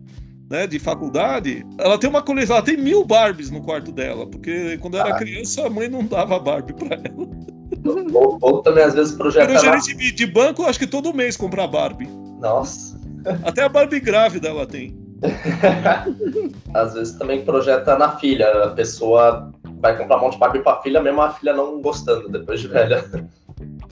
né, 0.49 0.67
de 0.67 0.79
faculdade, 0.79 1.65
ela 1.77 1.97
tem 1.97 2.09
uma 2.09 2.21
coleção, 2.21 2.55
ela 2.55 2.65
tem 2.65 2.77
mil 2.77 3.05
Barbies 3.05 3.49
no 3.49 3.61
quarto 3.61 3.91
dela, 3.91 4.27
porque 4.27 4.77
quando 4.77 4.97
era 4.97 5.15
ah. 5.15 5.17
criança 5.17 5.65
a 5.65 5.69
mãe 5.69 5.87
não 5.87 6.05
dava 6.05 6.39
Barbie 6.39 6.73
para 6.73 6.95
ela. 6.95 7.27
Ou, 8.13 8.37
ou, 8.41 8.61
também 8.61 8.83
às 8.83 8.93
vezes 8.93 9.13
projetava... 9.13 9.51
Era 9.51 9.59
gerente 9.59 9.95
de, 9.95 10.11
de 10.11 10.25
banco, 10.27 10.63
acho 10.63 10.79
que 10.79 10.87
todo 10.87 11.13
mês 11.13 11.35
comprar 11.35 11.67
Barbie. 11.67 12.07
Nossa. 12.39 12.99
Até 13.43 13.63
a 13.63 13.69
Barbie 13.69 13.99
grávida 13.99 14.49
ela 14.49 14.65
tem. 14.65 14.95
às 16.73 16.93
vezes 16.93 17.13
também 17.17 17.45
projeta 17.45 17.97
na 17.97 18.17
filha, 18.17 18.65
a 18.65 18.69
pessoa 18.69 19.51
vai 19.79 19.97
comprar 19.97 20.17
um 20.17 20.21
monte 20.21 20.33
de 20.33 20.39
Barbie 20.39 20.59
pra 20.59 20.81
filha, 20.81 21.01
mesmo 21.01 21.21
a 21.21 21.31
filha 21.31 21.53
não 21.53 21.81
gostando 21.81 22.29
depois 22.29 22.59
de 22.59 22.67
velha. 22.67 23.03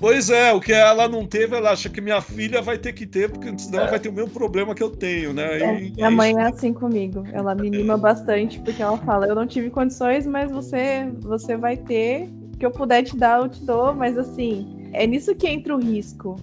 Pois 0.02 0.32
é, 0.32 0.52
o 0.52 0.60
que 0.60 0.74
ela 0.74 1.08
não 1.08 1.28
teve, 1.28 1.56
ela 1.56 1.70
acha 1.70 1.88
que 1.88 2.02
minha 2.02 2.20
filha 2.22 2.60
vai 2.60 2.76
ter 2.76 2.92
que 2.92 3.06
ter, 3.06 3.30
porque 3.30 3.56
senão 3.60 3.84
é. 3.84 3.88
vai 3.88 4.00
ter 4.00 4.10
o 4.10 4.14
mesmo 4.14 4.32
problema 4.32 4.74
que 4.74 4.82
eu 4.82 4.90
tenho, 4.90 5.32
né? 5.32 5.60
É, 5.60 5.80
e, 5.80 5.92
minha 5.92 6.10
mãe 6.10 6.36
é 6.36 6.48
assim 6.48 6.74
comigo. 6.74 7.24
Ela 7.32 7.54
me 7.54 7.70
mima 7.70 7.96
bastante, 7.96 8.60
porque 8.62 8.82
ela 8.82 8.98
fala, 8.98 9.28
eu 9.28 9.36
não 9.36 9.46
tive 9.46 9.70
condições, 9.70 10.26
mas 10.26 10.52
você, 10.52 11.08
você 11.20 11.56
vai 11.56 11.78
ter. 11.78 12.28
O 12.56 12.58
que 12.58 12.66
eu 12.66 12.72
puder 12.72 13.04
te 13.04 13.16
dar, 13.16 13.42
eu 13.42 13.50
te 13.50 13.64
dou, 13.64 13.94
mas 13.94 14.18
assim, 14.18 14.90
é 14.92 15.06
nisso 15.06 15.36
que 15.36 15.48
entra 15.48 15.76
o 15.76 15.80
risco. 15.80 16.36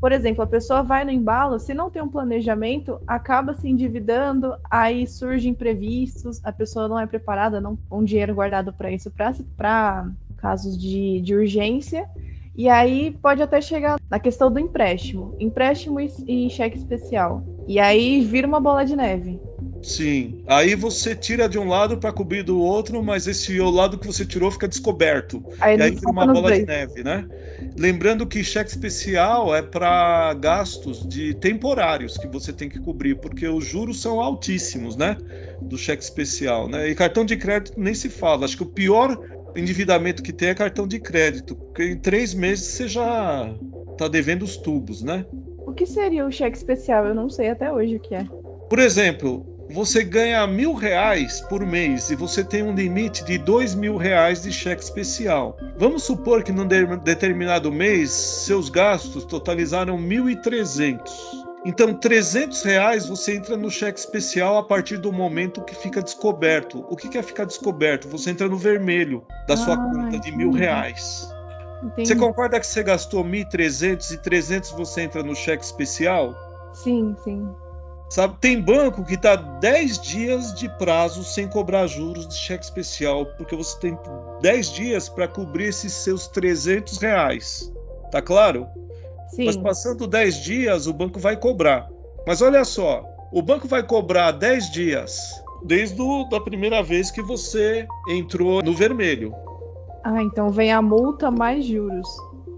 Por 0.00 0.12
exemplo, 0.12 0.42
a 0.42 0.46
pessoa 0.46 0.82
vai 0.82 1.04
no 1.04 1.10
embalo, 1.10 1.58
se 1.58 1.74
não 1.74 1.90
tem 1.90 2.00
um 2.00 2.08
planejamento, 2.08 2.98
acaba 3.06 3.52
se 3.52 3.68
endividando, 3.68 4.56
aí 4.70 5.06
surgem 5.06 5.52
imprevistos, 5.52 6.40
a 6.42 6.50
pessoa 6.50 6.88
não 6.88 6.98
é 6.98 7.06
preparada, 7.06 7.60
não 7.60 7.78
um 7.90 8.02
dinheiro 8.02 8.34
guardado 8.34 8.72
para 8.72 8.90
isso, 8.90 9.12
para 9.56 10.10
casos 10.38 10.80
de, 10.80 11.20
de 11.20 11.34
urgência. 11.34 12.08
E 12.56 12.68
aí 12.68 13.12
pode 13.22 13.42
até 13.42 13.60
chegar 13.60 13.98
na 14.10 14.18
questão 14.18 14.50
do 14.50 14.58
empréstimo, 14.58 15.36
empréstimo 15.38 16.00
e, 16.00 16.10
e 16.26 16.50
cheque 16.50 16.78
especial. 16.78 17.44
E 17.66 17.78
aí 17.78 18.22
vira 18.22 18.46
uma 18.46 18.60
bola 18.60 18.84
de 18.84 18.96
neve. 18.96 19.38
Sim. 19.82 20.42
Aí 20.46 20.74
você 20.74 21.14
tira 21.14 21.48
de 21.48 21.58
um 21.58 21.66
lado 21.66 21.96
para 21.98 22.12
cobrir 22.12 22.42
do 22.42 22.58
outro, 22.58 23.02
mas 23.02 23.26
esse 23.26 23.58
lado 23.58 23.98
que 23.98 24.06
você 24.06 24.24
tirou 24.26 24.50
fica 24.50 24.68
descoberto. 24.68 25.42
Aí 25.60 25.78
e 25.78 25.82
aí 25.82 25.90
vira 25.90 26.10
uma 26.10 26.26
bola 26.26 26.52
de 26.52 26.66
neve, 26.66 27.02
né? 27.02 27.26
Lembrando 27.76 28.26
que 28.26 28.44
cheque 28.44 28.70
especial 28.70 29.54
é 29.54 29.62
para 29.62 30.34
gastos 30.34 31.06
de 31.06 31.34
temporários 31.34 32.16
que 32.18 32.26
você 32.26 32.52
tem 32.52 32.68
que 32.68 32.78
cobrir, 32.78 33.16
porque 33.16 33.46
os 33.46 33.64
juros 33.64 34.00
são 34.00 34.20
altíssimos, 34.20 34.96
né? 34.96 35.16
Do 35.60 35.78
cheque 35.78 36.02
especial, 36.02 36.68
né? 36.68 36.88
E 36.88 36.94
cartão 36.94 37.24
de 37.24 37.36
crédito 37.36 37.78
nem 37.80 37.94
se 37.94 38.08
fala. 38.08 38.44
Acho 38.44 38.56
que 38.56 38.62
o 38.62 38.66
pior 38.66 39.18
endividamento 39.56 40.22
que 40.22 40.32
tem 40.32 40.48
é 40.48 40.54
cartão 40.54 40.86
de 40.86 40.98
crédito, 40.98 41.56
porque 41.56 41.84
em 41.84 41.96
três 41.96 42.34
meses 42.34 42.66
você 42.66 42.88
já 42.88 43.52
tá 43.96 44.08
devendo 44.08 44.42
os 44.42 44.56
tubos, 44.56 45.02
né? 45.02 45.24
O 45.58 45.72
que 45.72 45.86
seria 45.86 46.26
o 46.26 46.30
cheque 46.30 46.56
especial? 46.56 47.06
Eu 47.06 47.14
não 47.14 47.28
sei 47.28 47.50
até 47.50 47.72
hoje 47.72 47.96
o 47.96 48.00
que 48.00 48.14
é. 48.14 48.26
Por 48.68 48.78
exemplo, 48.78 49.44
você 49.70 50.02
ganha 50.02 50.46
mil 50.46 50.74
reais 50.74 51.40
por 51.40 51.64
mês 51.64 52.10
e 52.10 52.16
você 52.16 52.42
tem 52.42 52.62
um 52.62 52.74
limite 52.74 53.24
de 53.24 53.38
dois 53.38 53.74
mil 53.74 53.96
reais 53.96 54.42
de 54.42 54.52
cheque 54.52 54.82
especial. 54.82 55.56
Vamos 55.76 56.02
supor 56.02 56.42
que 56.42 56.52
num 56.52 56.66
determinado 56.66 57.70
mês 57.70 58.10
seus 58.10 58.68
gastos 58.68 59.24
totalizaram 59.24 59.96
mil 59.96 60.28
e 60.28 60.36
trezentos. 60.36 61.40
Então, 61.64 61.92
300 61.92 62.62
reais 62.62 63.06
você 63.06 63.36
entra 63.36 63.54
no 63.54 63.70
cheque 63.70 63.98
especial 63.98 64.56
a 64.56 64.62
partir 64.62 64.96
do 64.96 65.12
momento 65.12 65.62
que 65.62 65.74
fica 65.74 66.02
descoberto. 66.02 66.86
O 66.88 66.96
que 66.96 67.18
é 67.18 67.22
ficar 67.22 67.44
descoberto? 67.44 68.08
Você 68.08 68.30
entra 68.30 68.48
no 68.48 68.56
vermelho 68.56 69.26
da 69.46 69.58
sua 69.58 69.74
ah, 69.74 69.76
conta 69.76 70.18
de 70.18 70.34
mil 70.34 70.52
reais. 70.52 71.28
Entendi. 71.82 72.08
Você 72.08 72.16
concorda 72.16 72.58
que 72.58 72.66
você 72.66 72.82
gastou 72.82 73.22
1.300 73.22 74.14
e 74.14 74.16
300 74.16 74.70
você 74.70 75.02
entra 75.02 75.22
no 75.22 75.36
cheque 75.36 75.62
especial? 75.62 76.34
Sim, 76.72 77.14
sim. 77.22 77.46
Sabe, 78.10 78.34
tem 78.40 78.60
banco 78.60 79.04
que 79.04 79.16
dá 79.16 79.36
10 79.36 80.00
dias 80.00 80.52
de 80.52 80.68
prazo 80.68 81.22
sem 81.22 81.46
cobrar 81.46 81.86
juros 81.86 82.26
de 82.26 82.34
cheque 82.34 82.64
especial, 82.64 83.24
porque 83.24 83.54
você 83.54 83.78
tem 83.78 83.96
10 84.42 84.72
dias 84.72 85.08
para 85.08 85.28
cobrir 85.28 85.66
esses 85.66 85.92
seus 85.92 86.26
300 86.26 86.98
reais. 86.98 87.72
Tá 88.10 88.20
claro? 88.20 88.66
Sim. 89.28 89.44
Mas 89.46 89.56
passando 89.56 90.08
10 90.08 90.42
dias, 90.42 90.86
o 90.88 90.92
banco 90.92 91.20
vai 91.20 91.36
cobrar. 91.36 91.88
Mas 92.26 92.42
olha 92.42 92.64
só, 92.64 93.04
o 93.30 93.40
banco 93.40 93.68
vai 93.68 93.86
cobrar 93.86 94.32
10 94.32 94.72
dias 94.72 95.40
desde 95.62 96.02
a 96.34 96.40
primeira 96.40 96.82
vez 96.82 97.12
que 97.12 97.22
você 97.22 97.86
entrou 98.08 98.60
no 98.60 98.74
vermelho. 98.74 99.32
Ah, 100.02 100.20
então 100.20 100.50
vem 100.50 100.72
a 100.72 100.82
multa 100.82 101.30
mais 101.30 101.64
juros. 101.64 102.08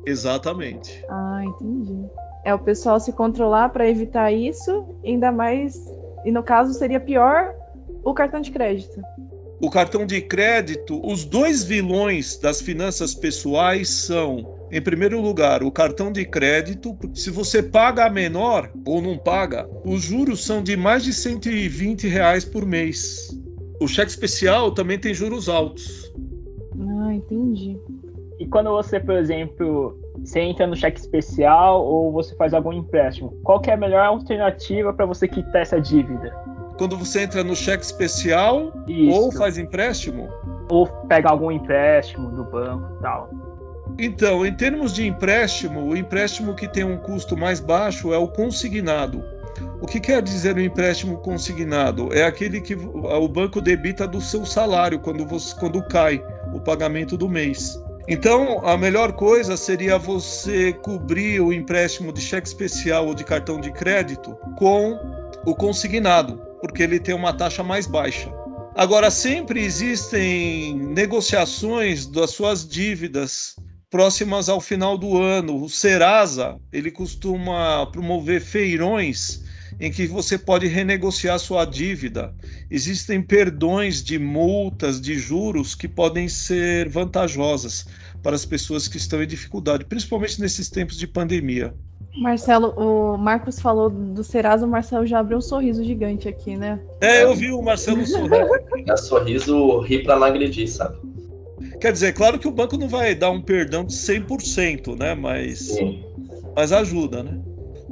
Exatamente. 0.06 1.04
Ah, 1.10 1.42
entendi 1.44 2.08
é 2.44 2.54
o 2.54 2.58
pessoal 2.58 2.98
se 2.98 3.12
controlar 3.12 3.68
para 3.68 3.88
evitar 3.88 4.32
isso, 4.32 4.84
ainda 5.04 5.30
mais, 5.30 5.80
e 6.24 6.30
no 6.30 6.42
caso 6.42 6.72
seria 6.74 7.00
pior 7.00 7.54
o 8.04 8.12
cartão 8.12 8.40
de 8.40 8.50
crédito. 8.50 9.00
O 9.60 9.70
cartão 9.70 10.04
de 10.04 10.20
crédito, 10.20 11.00
os 11.06 11.24
dois 11.24 11.62
vilões 11.62 12.36
das 12.36 12.60
finanças 12.60 13.14
pessoais 13.14 13.88
são, 13.88 14.58
em 14.72 14.82
primeiro 14.82 15.20
lugar, 15.20 15.62
o 15.62 15.70
cartão 15.70 16.10
de 16.10 16.24
crédito. 16.24 16.98
Se 17.14 17.30
você 17.30 17.62
paga 17.62 18.04
a 18.04 18.10
menor 18.10 18.72
ou 18.84 19.00
não 19.00 19.16
paga, 19.16 19.68
os 19.84 20.02
juros 20.02 20.44
são 20.44 20.64
de 20.64 20.76
mais 20.76 21.04
de 21.04 21.12
120 21.12 22.08
reais 22.08 22.44
por 22.44 22.66
mês. 22.66 23.30
O 23.80 23.86
cheque 23.86 24.10
especial 24.10 24.72
também 24.72 24.98
tem 24.98 25.14
juros 25.14 25.48
altos. 25.48 26.12
Ah, 26.80 27.14
entendi. 27.14 27.78
E 28.42 28.46
quando 28.48 28.70
você, 28.70 28.98
por 28.98 29.14
exemplo, 29.14 29.96
você 30.18 30.40
entra 30.40 30.66
no 30.66 30.74
cheque 30.74 30.98
especial 30.98 31.86
ou 31.86 32.10
você 32.10 32.34
faz 32.34 32.52
algum 32.52 32.72
empréstimo. 32.72 33.38
Qual 33.44 33.60
que 33.60 33.70
é 33.70 33.74
a 33.74 33.76
melhor 33.76 34.04
alternativa 34.04 34.92
para 34.92 35.06
você 35.06 35.28
quitar 35.28 35.62
essa 35.62 35.80
dívida? 35.80 36.34
Quando 36.76 36.98
você 36.98 37.20
entra 37.20 37.44
no 37.44 37.54
cheque 37.54 37.84
especial 37.84 38.72
Isso. 38.88 39.16
ou 39.16 39.30
faz 39.30 39.58
empréstimo? 39.58 40.28
Ou 40.68 40.88
pega 41.06 41.30
algum 41.30 41.52
empréstimo 41.52 42.32
do 42.32 42.42
banco 42.42 42.96
e 42.98 43.00
tal. 43.00 43.30
Então, 43.96 44.44
em 44.44 44.52
termos 44.52 44.92
de 44.92 45.06
empréstimo, 45.06 45.84
o 45.84 45.96
empréstimo 45.96 46.56
que 46.56 46.66
tem 46.66 46.82
um 46.82 46.96
custo 46.96 47.36
mais 47.36 47.60
baixo 47.60 48.12
é 48.12 48.18
o 48.18 48.26
consignado. 48.26 49.22
O 49.80 49.86
que 49.86 50.00
quer 50.00 50.20
dizer 50.20 50.56
o 50.56 50.58
um 50.58 50.62
empréstimo 50.62 51.18
consignado? 51.18 52.12
É 52.12 52.24
aquele 52.24 52.60
que 52.60 52.74
o 52.74 53.28
banco 53.28 53.60
debita 53.60 54.04
do 54.08 54.20
seu 54.20 54.44
salário 54.44 54.98
quando, 54.98 55.24
você, 55.24 55.54
quando 55.54 55.80
cai 55.86 56.20
o 56.52 56.58
pagamento 56.58 57.16
do 57.16 57.28
mês. 57.28 57.80
Então, 58.08 58.66
a 58.66 58.76
melhor 58.76 59.12
coisa 59.12 59.56
seria 59.56 59.96
você 59.96 60.72
cobrir 60.72 61.40
o 61.40 61.52
empréstimo 61.52 62.12
de 62.12 62.20
cheque 62.20 62.48
especial 62.48 63.06
ou 63.06 63.14
de 63.14 63.24
cartão 63.24 63.60
de 63.60 63.72
crédito 63.72 64.36
com 64.56 64.98
o 65.46 65.54
consignado, 65.54 66.40
porque 66.60 66.82
ele 66.82 66.98
tem 66.98 67.14
uma 67.14 67.32
taxa 67.32 67.62
mais 67.62 67.86
baixa. 67.86 68.32
Agora, 68.74 69.10
sempre 69.10 69.62
existem 69.62 70.74
negociações 70.74 72.06
das 72.06 72.30
suas 72.30 72.66
dívidas 72.66 73.54
próximas 73.90 74.48
ao 74.48 74.60
final 74.60 74.96
do 74.96 75.20
ano. 75.20 75.62
O 75.62 75.68
Serasa 75.68 76.58
ele 76.72 76.90
costuma 76.90 77.86
promover 77.92 78.40
feirões 78.40 79.42
em 79.80 79.90
que 79.90 80.06
você 80.06 80.38
pode 80.38 80.66
renegociar 80.66 81.38
sua 81.38 81.64
dívida. 81.64 82.34
Existem 82.70 83.22
perdões 83.22 84.02
de 84.02 84.18
multas, 84.18 85.00
de 85.00 85.18
juros 85.18 85.74
que 85.74 85.88
podem 85.88 86.28
ser 86.28 86.88
vantajosas 86.88 87.86
para 88.22 88.36
as 88.36 88.44
pessoas 88.44 88.86
que 88.86 88.96
estão 88.96 89.22
em 89.22 89.26
dificuldade, 89.26 89.84
principalmente 89.84 90.40
nesses 90.40 90.68
tempos 90.68 90.96
de 90.96 91.06
pandemia. 91.06 91.74
Marcelo, 92.16 92.74
o 92.76 93.16
Marcos 93.16 93.58
falou 93.58 93.88
do 93.88 94.22
Serasa, 94.22 94.66
o 94.66 94.68
Marcelo 94.68 95.06
já 95.06 95.18
abriu 95.18 95.38
um 95.38 95.42
sorriso 95.42 95.82
gigante 95.82 96.28
aqui, 96.28 96.56
né? 96.56 96.78
É, 97.00 97.22
eu 97.24 97.34
vi 97.34 97.50
o 97.50 97.62
Marcelo 97.62 98.06
sorrir. 98.06 98.30
É 98.88 98.96
sorriso 98.96 99.78
ri 99.80 100.02
para 100.02 100.16
não 100.16 100.26
agredir, 100.26 100.68
sabe? 100.68 100.98
Quer 101.80 101.92
dizer, 101.92 102.12
claro 102.12 102.38
que 102.38 102.48
o 102.48 102.50
banco 102.50 102.76
não 102.76 102.88
vai 102.88 103.14
dar 103.14 103.30
um 103.30 103.40
perdão 103.40 103.84
de 103.84 103.94
100%, 103.94 104.98
né? 104.98 105.14
Mas, 105.14 105.76
mas 106.54 106.72
ajuda, 106.72 107.22
né? 107.22 107.40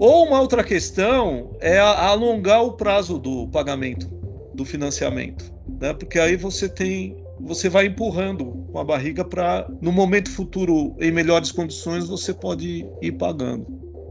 Ou 0.01 0.27
uma 0.27 0.41
outra 0.41 0.65
questão 0.65 1.59
é 1.61 1.79
alongar 1.79 2.65
o 2.65 2.73
prazo 2.73 3.19
do 3.19 3.47
pagamento, 3.49 4.07
do 4.55 4.65
financiamento, 4.65 5.53
né? 5.79 5.93
Porque 5.93 6.19
aí 6.19 6.37
você 6.37 6.71
tem 6.71 7.23
você 7.39 7.69
vai 7.69 7.85
empurrando 7.85 8.67
com 8.73 8.79
a 8.79 8.85
barriga 8.85 9.23
para 9.27 9.67
no 9.79 9.93
momento 9.93 10.31
futuro 10.31 10.97
em 10.99 11.11
melhores 11.11 11.53
condições 11.53 12.09
você 12.09 12.33
pode 12.33 12.87
ir 13.03 13.13
pagando. 13.13 13.67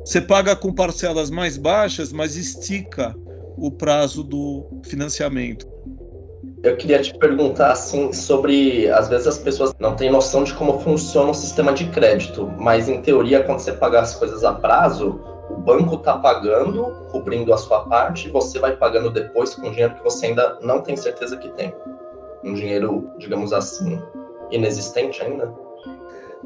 Você 0.05 0.22
paga 0.22 0.55
com 0.55 0.72
parcelas 0.72 1.31
mais 1.31 1.58
baixas, 1.58 2.13
mas 2.13 2.36
estica 2.36 3.15
o 3.58 3.72
prazo 3.72 4.24
do 4.24 4.81
financiamento. 4.84 5.67
Eu 6.62 6.77
queria 6.77 7.01
te 7.01 7.17
perguntar 7.17 7.72
assim 7.72 8.13
sobre, 8.13 8.88
às 8.91 9.10
vezes 9.10 9.25
as 9.25 9.39
pessoas 9.39 9.74
não 9.79 9.96
têm 9.96 10.12
noção 10.12 10.43
de 10.43 10.53
como 10.53 10.79
funciona 10.81 11.31
o 11.31 11.34
sistema 11.34 11.74
de 11.74 11.86
crédito, 11.86 12.51
mas 12.60 12.88
em 12.88 13.01
teoria 13.01 13.41
quando 13.43 13.60
você 13.60 13.72
pagar 13.72 14.01
as 14.01 14.13
coisas 14.13 14.43
a 14.43 14.53
prazo, 14.53 15.19
o 15.60 15.62
banco 15.62 15.96
está 15.96 16.18
pagando, 16.18 17.08
cobrindo 17.12 17.54
a 17.54 17.58
sua 17.58 17.82
parte, 17.82 18.30
e 18.30 18.32
você 18.32 18.60
vai 18.60 18.78
pagando 18.78 19.10
depois 19.10 19.54
com 19.54 19.70
dinheiro 19.70 19.94
que 19.96 20.04
você 20.04 20.28
ainda 20.28 20.58
não 20.62 20.82
tem 20.82 20.96
certeza 20.96 21.36
que 21.36 21.50
tem. 21.50 21.75
Um 22.42 22.54
dinheiro, 22.54 23.12
digamos 23.18 23.51
assim, 23.51 24.01
inexistente 24.50 25.22
ainda. 25.22 25.54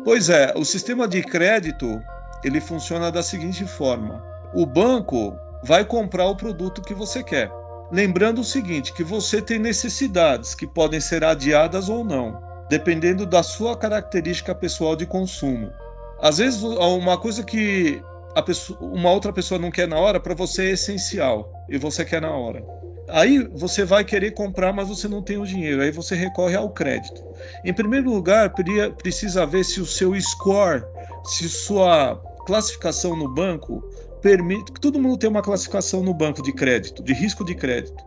Pois 0.03 0.29
é, 0.29 0.51
o 0.55 0.65
sistema 0.65 1.07
de 1.07 1.21
crédito 1.21 2.01
ele 2.43 2.59
funciona 2.59 3.11
da 3.11 3.21
seguinte 3.21 3.65
forma: 3.67 4.23
o 4.51 4.65
banco 4.65 5.37
vai 5.63 5.85
comprar 5.85 6.25
o 6.25 6.35
produto 6.35 6.81
que 6.81 6.95
você 6.95 7.21
quer. 7.23 7.51
Lembrando 7.91 8.41
o 8.41 8.43
seguinte, 8.43 8.93
que 8.93 9.03
você 9.03 9.39
tem 9.43 9.59
necessidades 9.59 10.55
que 10.55 10.65
podem 10.65 10.99
ser 10.99 11.23
adiadas 11.23 11.87
ou 11.87 12.03
não, 12.03 12.41
dependendo 12.67 13.27
da 13.27 13.43
sua 13.43 13.77
característica 13.77 14.55
pessoal 14.55 14.95
de 14.95 15.05
consumo. 15.05 15.71
Às 16.19 16.39
vezes, 16.39 16.63
uma 16.63 17.17
coisa 17.19 17.43
que 17.43 18.01
pessoa, 18.41 18.79
uma 18.79 19.11
outra 19.11 19.31
pessoa 19.31 19.59
não 19.59 19.69
quer 19.69 19.87
na 19.87 19.97
hora, 19.97 20.19
para 20.19 20.33
você 20.33 20.65
é 20.65 20.71
essencial 20.71 21.51
e 21.69 21.77
você 21.77 22.03
quer 22.03 22.21
na 22.21 22.31
hora. 22.31 22.65
Aí 23.09 23.39
você 23.53 23.83
vai 23.83 24.03
querer 24.03 24.31
comprar, 24.31 24.71
mas 24.71 24.87
você 24.87 25.07
não 25.07 25.21
tem 25.21 25.37
o 25.37 25.45
dinheiro, 25.45 25.81
aí 25.81 25.91
você 25.91 26.15
recorre 26.15 26.55
ao 26.55 26.69
crédito. 26.69 27.23
Em 27.63 27.73
primeiro 27.73 28.09
lugar, 28.09 28.53
precisa 28.97 29.45
ver 29.45 29.65
se 29.65 29.81
o 29.81 29.85
seu 29.85 30.19
score, 30.19 30.83
se 31.25 31.49
sua 31.49 32.15
classificação 32.45 33.15
no 33.15 33.27
banco 33.27 33.83
permite 34.23 34.71
todo 34.79 35.01
mundo 35.01 35.17
tem 35.17 35.29
uma 35.29 35.41
classificação 35.41 36.01
no 36.01 36.13
banco 36.13 36.41
de 36.41 36.53
crédito, 36.53 37.03
de 37.03 37.13
risco 37.13 37.43
de 37.43 37.53
crédito. 37.53 38.01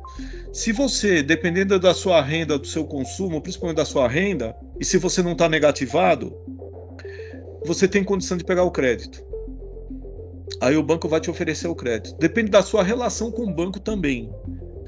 Se 0.51 0.73
você, 0.73 1.23
dependendo 1.23 1.79
da 1.79 1.93
sua 1.93 2.23
renda, 2.23 2.59
do 2.59 2.67
seu 2.67 2.87
consumo, 2.87 3.43
principalmente 3.43 3.77
da 3.77 3.85
sua 3.85 4.09
renda, 4.09 4.57
e 4.81 4.85
se 4.85 4.97
você 4.97 5.23
não 5.23 5.33
está 5.33 5.47
negativado, 5.47 6.35
você 7.67 7.87
tem 7.87 8.03
condição 8.03 8.39
de 8.39 8.45
pegar 8.45 8.63
o 8.63 8.71
crédito. 8.71 9.23
Aí 10.61 10.77
o 10.77 10.83
banco 10.83 11.09
vai 11.09 11.21
te 11.21 11.31
oferecer 11.31 11.69
o 11.69 11.75
crédito. 11.75 12.17
Depende 12.19 12.51
da 12.51 12.63
sua 12.63 12.83
relação 12.83 13.31
com 13.31 13.43
o 13.43 13.55
banco 13.55 13.79
também 13.79 14.31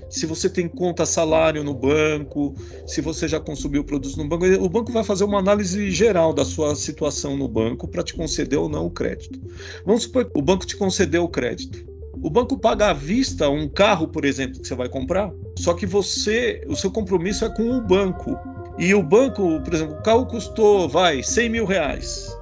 se 0.08 0.26
você 0.26 0.48
tem 0.48 0.68
conta 0.68 1.04
salário 1.04 1.62
no 1.62 1.74
banco, 1.74 2.54
se 2.86 3.00
você 3.00 3.28
já 3.28 3.38
consumiu 3.38 3.84
produtos 3.84 4.16
no 4.16 4.26
banco. 4.26 4.46
O 4.46 4.68
banco 4.68 4.90
vai 4.90 5.04
fazer 5.04 5.24
uma 5.24 5.38
análise 5.38 5.90
geral 5.90 6.32
da 6.32 6.44
sua 6.44 6.74
situação 6.74 7.36
no 7.36 7.48
banco 7.48 7.86
para 7.86 8.02
te 8.02 8.14
conceder 8.14 8.58
ou 8.58 8.68
não 8.68 8.86
o 8.86 8.90
crédito. 8.90 9.40
Vamos 9.84 10.04
supor 10.04 10.24
que 10.24 10.38
o 10.38 10.42
banco 10.42 10.66
te 10.66 10.76
concedeu 10.76 11.24
o 11.24 11.28
crédito. 11.28 11.86
O 12.20 12.30
banco 12.30 12.58
paga 12.58 12.88
à 12.88 12.92
vista 12.92 13.48
um 13.48 13.68
carro, 13.68 14.08
por 14.08 14.24
exemplo, 14.24 14.60
que 14.60 14.66
você 14.66 14.74
vai 14.74 14.88
comprar, 14.88 15.30
só 15.56 15.72
que 15.72 15.86
você, 15.86 16.64
o 16.66 16.74
seu 16.74 16.90
compromisso 16.90 17.44
é 17.44 17.54
com 17.54 17.70
o 17.70 17.80
banco. 17.80 18.36
E 18.76 18.92
o 18.94 19.02
banco, 19.02 19.60
por 19.60 19.74
exemplo, 19.74 19.94
o 19.94 20.02
carro 20.02 20.26
custou, 20.26 20.88
vai, 20.88 21.22
100 21.22 21.48
mil 21.48 21.64
reais, 21.64 22.36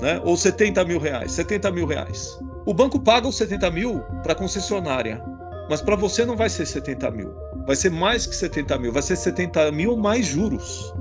né? 0.00 0.20
ou 0.24 0.36
70 0.36 0.82
mil 0.84 0.98
reais, 0.98 1.32
70 1.32 1.70
mil 1.70 1.86
reais. 1.86 2.38
O 2.68 2.74
banco 2.74 3.00
paga 3.00 3.26
os 3.26 3.34
70 3.38 3.70
mil 3.70 4.00
para 4.22 4.34
a 4.34 4.36
concessionária. 4.36 5.24
Mas 5.70 5.80
para 5.80 5.96
você 5.96 6.26
não 6.26 6.36
vai 6.36 6.50
ser 6.50 6.66
70 6.66 7.10
mil. 7.10 7.34
Vai 7.66 7.74
ser 7.74 7.90
mais 7.90 8.26
que 8.26 8.36
70 8.36 8.78
mil. 8.78 8.92
Vai 8.92 9.00
ser 9.00 9.16
70 9.16 9.72
mil 9.72 9.96
mais 9.96 10.26
juros. 10.26 10.94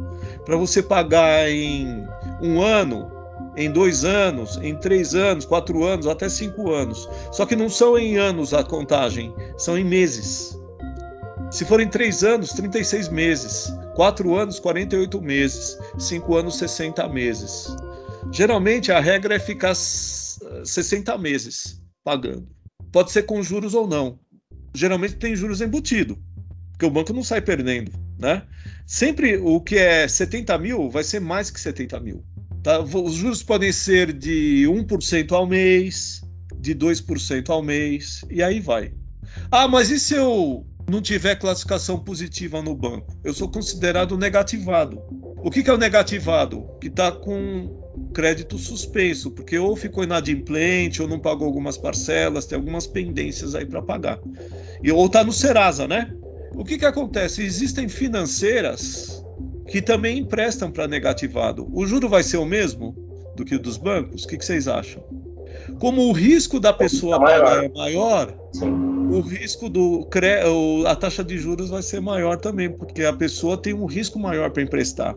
Para 0.46 0.56
você 0.56 0.82
pagar 0.82 1.50
em 1.50 2.08
um 2.42 2.62
ano, 2.62 3.12
em 3.58 3.70
dois 3.70 4.06
anos, 4.06 4.56
em 4.64 4.78
três 4.78 5.14
anos, 5.14 5.44
quatro 5.44 5.84
anos, 5.84 6.08
até 6.08 6.30
cinco 6.30 6.72
anos. 6.72 7.06
Só 7.34 7.46
que 7.46 7.54
não 7.54 7.68
são 7.68 7.98
em 7.98 8.16
anos 8.16 8.54
a 8.54 8.64
contagem, 8.64 9.36
são 9.58 9.78
em 9.78 9.84
meses. 9.84 10.58
Se 11.52 11.66
forem 11.66 11.90
três 11.90 12.24
anos, 12.24 12.52
36 12.52 13.10
meses. 13.10 13.74
Quatro 13.94 14.38
anos, 14.38 14.58
48 14.58 15.22
meses. 15.22 15.78
Cinco 15.98 16.38
anos, 16.38 16.58
60 16.60 17.10
meses. 17.10 17.76
Geralmente 18.32 18.90
a 18.90 19.02
regra 19.02 19.36
é 19.36 19.40
ficar 19.40 19.76
60 20.64 21.18
meses 21.18 21.82
pagando. 22.04 22.48
Pode 22.92 23.12
ser 23.12 23.24
com 23.24 23.42
juros 23.44 23.74
ou 23.74 23.88
não 23.88 24.20
geralmente 24.78 25.16
tem 25.16 25.36
juros 25.36 25.60
embutido, 25.60 26.18
porque 26.72 26.86
o 26.86 26.92
banco 26.92 27.12
não 27.12 27.24
sai 27.24 27.42
perdendo, 27.42 27.92
né? 28.18 28.44
Sempre 28.86 29.38
o 29.38 29.60
que 29.60 29.76
é 29.76 30.08
70 30.08 30.58
mil 30.60 30.90
vai 30.90 31.04
ser 31.04 31.20
mais 31.20 31.50
que 31.50 31.60
70 31.60 32.00
mil. 32.00 32.24
Tá? 32.64 32.80
Os 32.80 33.16
juros 33.16 33.44
podem 33.44 33.72
ser 33.72 34.14
de 34.14 34.66
1% 34.68 35.32
ao 35.32 35.48
mês, 35.48 36.22
de 36.60 36.76
2% 36.76 37.50
ao 37.50 37.64
mês, 37.64 38.22
e 38.30 38.44
aí 38.44 38.60
vai. 38.60 38.94
Ah, 39.52 39.68
mas 39.68 39.90
e 39.90 40.00
se 40.00 40.14
eu 40.14 40.66
não 40.90 41.02
tiver 41.02 41.36
classificação 41.36 42.00
positiva 42.00 42.62
no 42.62 42.76
banco? 42.76 43.18
Eu 43.24 43.34
sou 43.34 43.50
considerado 43.50 44.18
negativado. 44.18 45.02
O 45.38 45.52
que, 45.52 45.64
que 45.64 45.70
é 45.70 45.74
o 45.74 45.78
negativado? 45.78 46.68
Que 46.82 46.88
está 46.88 47.12
com 47.12 47.84
crédito 48.14 48.58
suspenso, 48.58 49.32
porque 49.32 49.58
ou 49.58 49.76
ficou 49.76 50.04
inadimplente, 50.04 51.02
ou 51.02 51.08
não 51.08 51.20
pagou 51.20 51.48
algumas 51.48 51.78
parcelas, 51.78 52.46
tem 52.46 52.58
algumas 52.58 52.88
pendências 52.88 53.56
aí 53.56 53.66
para 53.66 53.82
pagar. 53.82 54.20
E, 54.82 54.92
ou 54.92 55.06
está 55.06 55.24
no 55.24 55.32
Serasa, 55.32 55.88
né? 55.88 56.14
O 56.56 56.64
que, 56.64 56.78
que 56.78 56.86
acontece? 56.86 57.44
Existem 57.44 57.88
financeiras 57.88 59.24
que 59.68 59.82
também 59.82 60.20
emprestam 60.20 60.72
para 60.72 60.88
negativado. 60.88 61.68
O 61.72 61.86
juro 61.86 62.10
vai 62.10 62.24
ser 62.24 62.38
o 62.38 62.46
mesmo 62.46 62.96
do 63.36 63.46
que 63.46 63.56
o 63.56 63.60
dos 63.60 63.78
bancos? 63.78 64.24
O 64.24 64.28
que, 64.28 64.38
que 64.38 64.46
vocês 64.46 64.68
acham? 64.68 65.04
Como 65.80 66.04
o 66.04 66.12
risco 66.12 66.60
da 66.60 66.74
pessoa 66.74 67.20
pagar 67.20 67.64
é 67.64 67.70
maior, 67.70 68.36
o 69.10 69.22
risco 69.22 69.70
do 69.70 70.08
a 70.86 70.96
taxa 70.96 71.24
de 71.24 71.38
juros 71.38 71.70
vai 71.70 71.82
ser 71.82 72.02
maior 72.02 72.38
também, 72.38 72.70
porque 72.70 73.04
a 73.04 73.14
pessoa 73.14 73.58
tem 73.58 73.74
um 73.74 73.86
risco 73.86 74.20
maior 74.20 74.52
para 74.52 74.64
emprestar 74.64 75.16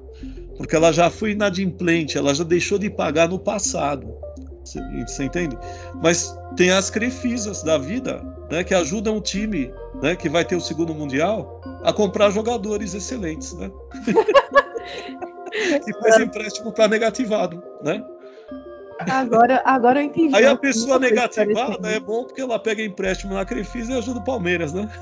porque 0.61 0.77
ela 0.77 0.93
já 0.93 1.09
foi 1.09 1.31
inadimplente, 1.31 2.19
ela 2.19 2.35
já 2.35 2.45
deixou 2.45 2.79
de 2.79 2.91
pagar 2.91 3.31
no 3.31 3.39
passado. 3.39 4.15
Você, 4.63 4.79
você 5.07 5.25
entende? 5.25 5.57
Mas 6.03 6.37
tem 6.55 6.71
as 6.71 6.91
crefisas 6.91 7.63
da 7.63 7.79
vida, 7.79 8.23
né, 8.51 8.63
que 8.63 8.75
ajudam 8.75 9.17
o 9.17 9.23
time, 9.23 9.73
né, 10.03 10.15
que 10.15 10.29
vai 10.29 10.45
ter 10.45 10.57
o 10.57 10.61
segundo 10.61 10.95
mundial, 10.95 11.63
a 11.83 11.95
comprar 11.95 12.29
jogadores 12.29 12.93
excelentes, 12.93 13.55
né? 13.55 13.71
e 15.89 15.93
faz 15.95 16.21
empréstimo 16.21 16.73
para 16.73 16.89
negativado, 16.89 17.63
né? 17.83 18.05
Agora, 19.09 19.63
agora 19.65 20.01
eu 20.01 20.07
entendi. 20.07 20.35
Aí 20.35 20.47
a 20.47 20.57
pessoa 20.57 20.99
negativada 20.99 21.91
é 21.91 22.01
bom 22.01 22.25
porque 22.25 22.41
ela 22.41 22.59
pega 22.59 22.83
empréstimo 22.83 23.35
na 23.35 23.45
Crefisa 23.45 23.93
e 23.93 23.99
ajuda 23.99 24.21
o 24.21 24.25
Palmeiras, 24.25 24.73
né? 24.73 24.89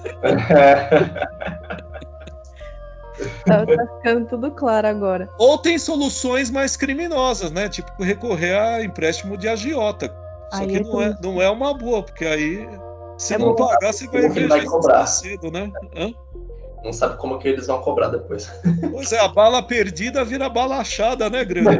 Tá, 3.44 3.66
tá, 3.66 3.86
ficando 3.96 4.28
tudo 4.28 4.50
claro 4.52 4.86
agora. 4.86 5.28
Ou 5.38 5.58
tem 5.58 5.76
soluções 5.76 6.52
mais 6.52 6.76
criminosas, 6.76 7.50
né? 7.50 7.68
Tipo 7.68 7.90
recorrer 8.00 8.56
a 8.56 8.84
empréstimo 8.84 9.36
de 9.36 9.48
agiota. 9.48 10.14
Só 10.52 10.62
aí 10.62 10.68
que 10.68 10.80
não, 10.80 11.02
é, 11.02 11.18
não 11.20 11.42
é 11.42 11.50
uma 11.50 11.74
boa, 11.74 12.02
porque 12.02 12.24
aí 12.24 12.68
se 13.18 13.34
é 13.34 13.38
não 13.38 13.54
bom. 13.54 13.66
pagar, 13.66 13.92
você 13.92 14.06
vai 14.06 14.28
ver 14.28 14.48
vai 14.48 14.64
cobrar. 14.64 15.04
cedo, 15.06 15.50
né? 15.50 15.70
Hã? 15.96 16.14
Não 16.84 16.92
sabe 16.92 17.16
como 17.16 17.38
que 17.38 17.48
eles 17.48 17.66
vão 17.66 17.80
cobrar 17.80 18.08
depois. 18.08 18.50
Pois 18.90 19.12
é, 19.12 19.20
a 19.20 19.28
bala 19.28 19.62
perdida 19.62 20.24
vira 20.24 20.48
bala 20.48 20.78
achada, 20.78 21.30
né, 21.30 21.44
Grande? 21.44 21.78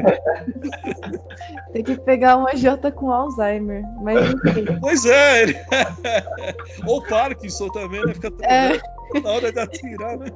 Tem 1.72 1.82
que 1.82 1.96
pegar 2.00 2.36
uma 2.36 2.54
Jota 2.56 2.92
com 2.92 3.10
Alzheimer. 3.10 3.82
Mas 4.02 4.34
enfim. 4.34 4.64
Pois 4.80 5.04
é, 5.04 5.42
ele... 5.42 5.56
ou 6.86 7.02
Parkinson 7.02 7.68
também, 7.70 8.04
né? 8.04 8.14
Fica 8.14 8.32
é. 8.42 8.78
na 9.20 9.30
hora 9.30 9.52
de 9.52 9.58
atirar, 9.58 10.18
né? 10.18 10.26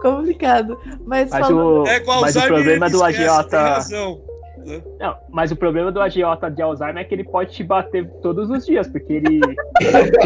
Complicado. 0.00 0.78
Mas, 1.04 1.30
mas 1.30 1.50
o, 1.50 1.84
é 1.86 2.00
com 2.00 2.20
mas 2.20 2.36
o 2.36 2.42
problema 2.42 2.88
do 2.88 3.04
agiota. 3.04 3.78
Né? 3.78 4.82
Não, 4.98 5.16
mas 5.28 5.50
o 5.50 5.56
problema 5.56 5.90
do 5.90 6.00
agiota 6.00 6.50
de 6.50 6.62
Alzheimer 6.62 7.02
é 7.02 7.04
que 7.04 7.14
ele 7.14 7.24
pode 7.24 7.52
te 7.52 7.64
bater 7.64 8.08
todos 8.22 8.50
os 8.50 8.66
dias, 8.66 8.88
porque 8.88 9.14
ele. 9.14 9.40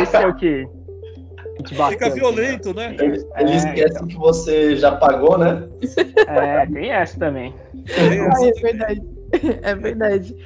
Esse 0.01 0.17
é 0.17 0.27
o 0.27 0.35
que. 0.35 0.67
Fica 1.91 2.11
violento, 2.11 2.75
né? 2.75 2.97
Ele, 2.99 3.25
ele 3.37 3.51
é, 3.53 3.57
esquece 3.57 3.95
então. 3.95 4.09
que 4.09 4.17
você 4.17 4.77
já 4.77 4.97
pagou, 4.97 5.39
né? 5.39 5.69
É, 6.27 6.67
tem 6.67 6.91
essa 6.91 7.19
também. 7.19 7.55
Ah, 7.97 8.47
é 8.47 8.53
verdade. 8.61 9.03
É 9.63 9.75
verdade. 9.75 10.37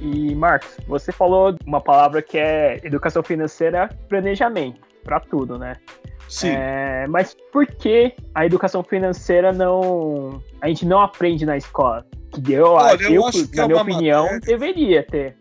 E 0.00 0.34
Marcos, 0.34 0.76
você 0.86 1.12
falou 1.12 1.56
uma 1.66 1.80
palavra 1.80 2.20
que 2.20 2.36
é 2.36 2.78
educação 2.84 3.22
financeira, 3.22 3.88
planejamento 4.08 4.80
para 5.02 5.20
tudo, 5.20 5.58
né? 5.58 5.74
Sim. 6.28 6.50
É, 6.50 7.06
mas 7.08 7.36
por 7.52 7.66
que 7.66 8.12
a 8.34 8.44
educação 8.44 8.82
financeira 8.82 9.52
não 9.52 10.42
a 10.60 10.68
gente 10.68 10.86
não 10.86 11.00
aprende 11.00 11.46
na 11.46 11.56
escola? 11.56 12.04
Que 12.40 12.52
eu, 12.52 12.66
Olha, 12.66 13.02
eu, 13.02 13.14
eu 13.14 13.26
acho 13.26 13.48
que 13.48 13.56
na 13.56 13.64
é 13.64 13.68
minha 13.68 13.82
opinião 13.82 14.22
matéria... 14.24 14.40
deveria 14.40 15.02
ter. 15.02 15.36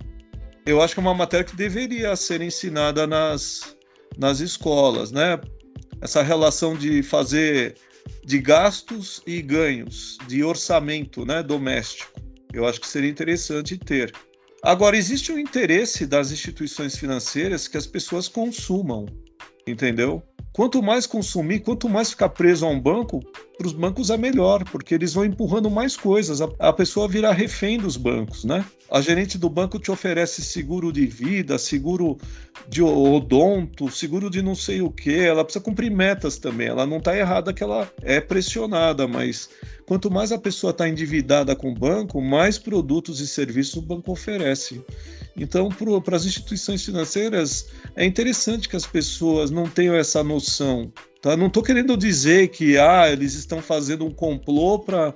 Eu 0.65 0.81
acho 0.81 0.93
que 0.93 0.99
é 0.99 1.03
uma 1.03 1.13
matéria 1.13 1.45
que 1.45 1.55
deveria 1.55 2.15
ser 2.15 2.41
ensinada 2.41 3.05
nas, 3.05 3.75
nas 4.17 4.39
escolas, 4.39 5.11
né? 5.11 5.39
Essa 6.01 6.21
relação 6.21 6.75
de 6.75 7.03
fazer 7.03 7.75
de 8.25 8.39
gastos 8.39 9.21
e 9.25 9.41
ganhos, 9.41 10.17
de 10.27 10.43
orçamento, 10.43 11.25
né, 11.25 11.43
doméstico. 11.43 12.11
Eu 12.53 12.67
acho 12.67 12.79
que 12.79 12.87
seria 12.87 13.09
interessante 13.09 13.77
ter. 13.77 14.13
Agora, 14.61 14.95
existe 14.95 15.31
o 15.31 15.35
um 15.35 15.39
interesse 15.39 16.05
das 16.05 16.31
instituições 16.31 16.97
financeiras 16.97 17.67
que 17.67 17.77
as 17.77 17.85
pessoas 17.85 18.27
consumam, 18.27 19.05
entendeu? 19.67 20.23
Quanto 20.53 20.83
mais 20.83 21.07
consumir, 21.07 21.61
quanto 21.61 21.89
mais 21.89 22.11
ficar 22.11 22.29
preso 22.29 22.63
a 22.63 22.69
um 22.69 22.79
banco, 22.79 23.23
para 23.57 23.65
os 23.65 23.73
bancos 23.73 24.11
é 24.11 24.17
melhor, 24.17 24.63
porque 24.65 24.93
eles 24.93 25.11
vão 25.11 25.25
empurrando 25.25 25.69
mais 25.69 25.97
coisas. 25.97 26.41
A, 26.41 26.49
a, 26.59 26.71
pessoa 26.71 27.07
vira 27.07 27.31
refém 27.31 27.79
dos 27.79 27.97
bancos, 27.97 28.43
né? 28.43 28.63
A 28.89 29.01
gerente 29.01 29.35
do 29.37 29.49
banco 29.49 29.79
te 29.79 29.89
oferece 29.89 30.43
seguro 30.43 30.91
de 30.91 31.07
vida, 31.07 31.57
seguro 31.57 32.19
de 32.67 32.83
odonto, 32.83 33.89
seguro 33.89 34.29
de 34.29 34.43
não 34.43 34.53
sei 34.53 34.81
o 34.81 34.91
que. 34.91 35.17
Ela 35.17 35.43
precisa 35.43 35.63
cumprir 35.63 35.89
metas 35.89 36.37
também. 36.37 36.67
Ela 36.67 36.85
não 36.85 36.97
está 36.97 37.17
errada 37.17 37.51
que 37.51 37.63
ela 37.63 37.91
é 38.03 38.21
pressionada, 38.21 39.07
mas 39.07 39.49
quanto 39.87 40.11
mais 40.11 40.31
a 40.31 40.37
pessoa 40.37 40.69
está 40.69 40.87
endividada 40.87 41.55
com 41.55 41.71
o 41.71 41.75
banco, 41.75 42.21
mais 42.21 42.59
produtos 42.59 43.19
e 43.19 43.27
serviços 43.27 43.77
o 43.77 43.81
banco 43.81 44.11
oferece. 44.11 44.83
Então, 45.35 45.69
para 46.03 46.15
as 46.15 46.25
instituições 46.25 46.83
financeiras, 46.85 47.67
é 47.95 48.05
interessante 48.05 48.69
que 48.69 48.75
as 48.75 48.85
pessoas 48.85 49.49
não 49.49 49.67
tenham 49.67 49.95
essa 49.95 50.23
noção 50.23 50.91
Tá? 51.23 51.37
Não 51.37 51.47
estou 51.47 51.63
querendo 51.63 51.95
dizer 51.95 52.49
que 52.49 52.77
ah, 52.77 53.09
eles 53.09 53.33
estão 53.33 53.61
fazendo 53.61 54.05
um 54.05 54.11
complô 54.11 54.77
para 54.77 55.13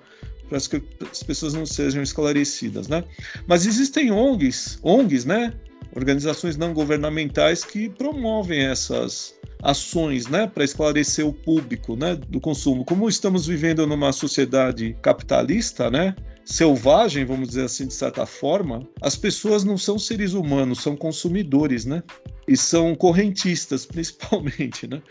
para 0.47 0.57
que 0.61 0.81
as 1.11 1.21
pessoas 1.21 1.53
não 1.53 1.65
sejam 1.65 2.01
esclarecidas, 2.01 2.87
né? 2.87 3.03
Mas 3.45 3.65
existem 3.65 4.09
ONGs, 4.09 4.79
ONGs, 4.81 5.25
né? 5.25 5.53
Organizações 5.95 6.57
não 6.57 6.73
governamentais 6.73 7.63
que 7.63 7.89
promovem 7.89 8.65
essas 8.65 9.35
ações, 9.61 10.27
né, 10.27 10.47
para 10.47 10.63
esclarecer 10.63 11.25
o 11.25 11.33
público, 11.33 11.95
né, 11.95 12.15
do 12.15 12.39
consumo. 12.39 12.85
Como 12.85 13.09
estamos 13.09 13.47
vivendo 13.47 13.85
numa 13.87 14.11
sociedade 14.13 14.95
capitalista, 15.01 15.89
né, 15.89 16.15
selvagem, 16.47 17.25
vamos 17.25 17.49
dizer 17.49 17.65
assim, 17.65 17.87
de 17.87 17.93
certa 17.93 18.25
forma, 18.25 18.87
as 19.01 19.15
pessoas 19.15 19.63
não 19.63 19.77
são 19.77 19.99
seres 19.99 20.33
humanos, 20.33 20.81
são 20.81 20.95
consumidores, 20.95 21.83
né? 21.83 22.01
E 22.47 22.55
são 22.55 22.95
correntistas, 22.95 23.85
principalmente, 23.85 24.87
né? 24.87 25.01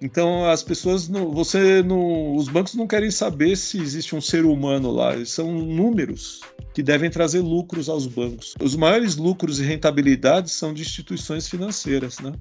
Então 0.00 0.48
as 0.48 0.62
pessoas 0.62 1.08
não, 1.08 1.32
você 1.32 1.82
não, 1.82 2.36
os 2.36 2.48
bancos 2.48 2.74
não 2.74 2.86
querem 2.86 3.10
saber 3.10 3.56
se 3.56 3.80
existe 3.80 4.14
um 4.14 4.20
ser 4.20 4.44
humano 4.44 4.90
lá. 4.90 5.12
São 5.24 5.52
números 5.52 6.40
que 6.72 6.82
devem 6.82 7.10
trazer 7.10 7.40
lucros 7.40 7.88
aos 7.88 8.06
bancos. 8.06 8.54
Os 8.60 8.76
maiores 8.76 9.16
lucros 9.16 9.58
e 9.58 9.64
rentabilidades 9.64 10.52
são 10.52 10.72
de 10.72 10.82
instituições 10.82 11.48
financeiras, 11.48 12.20
né? 12.20 12.32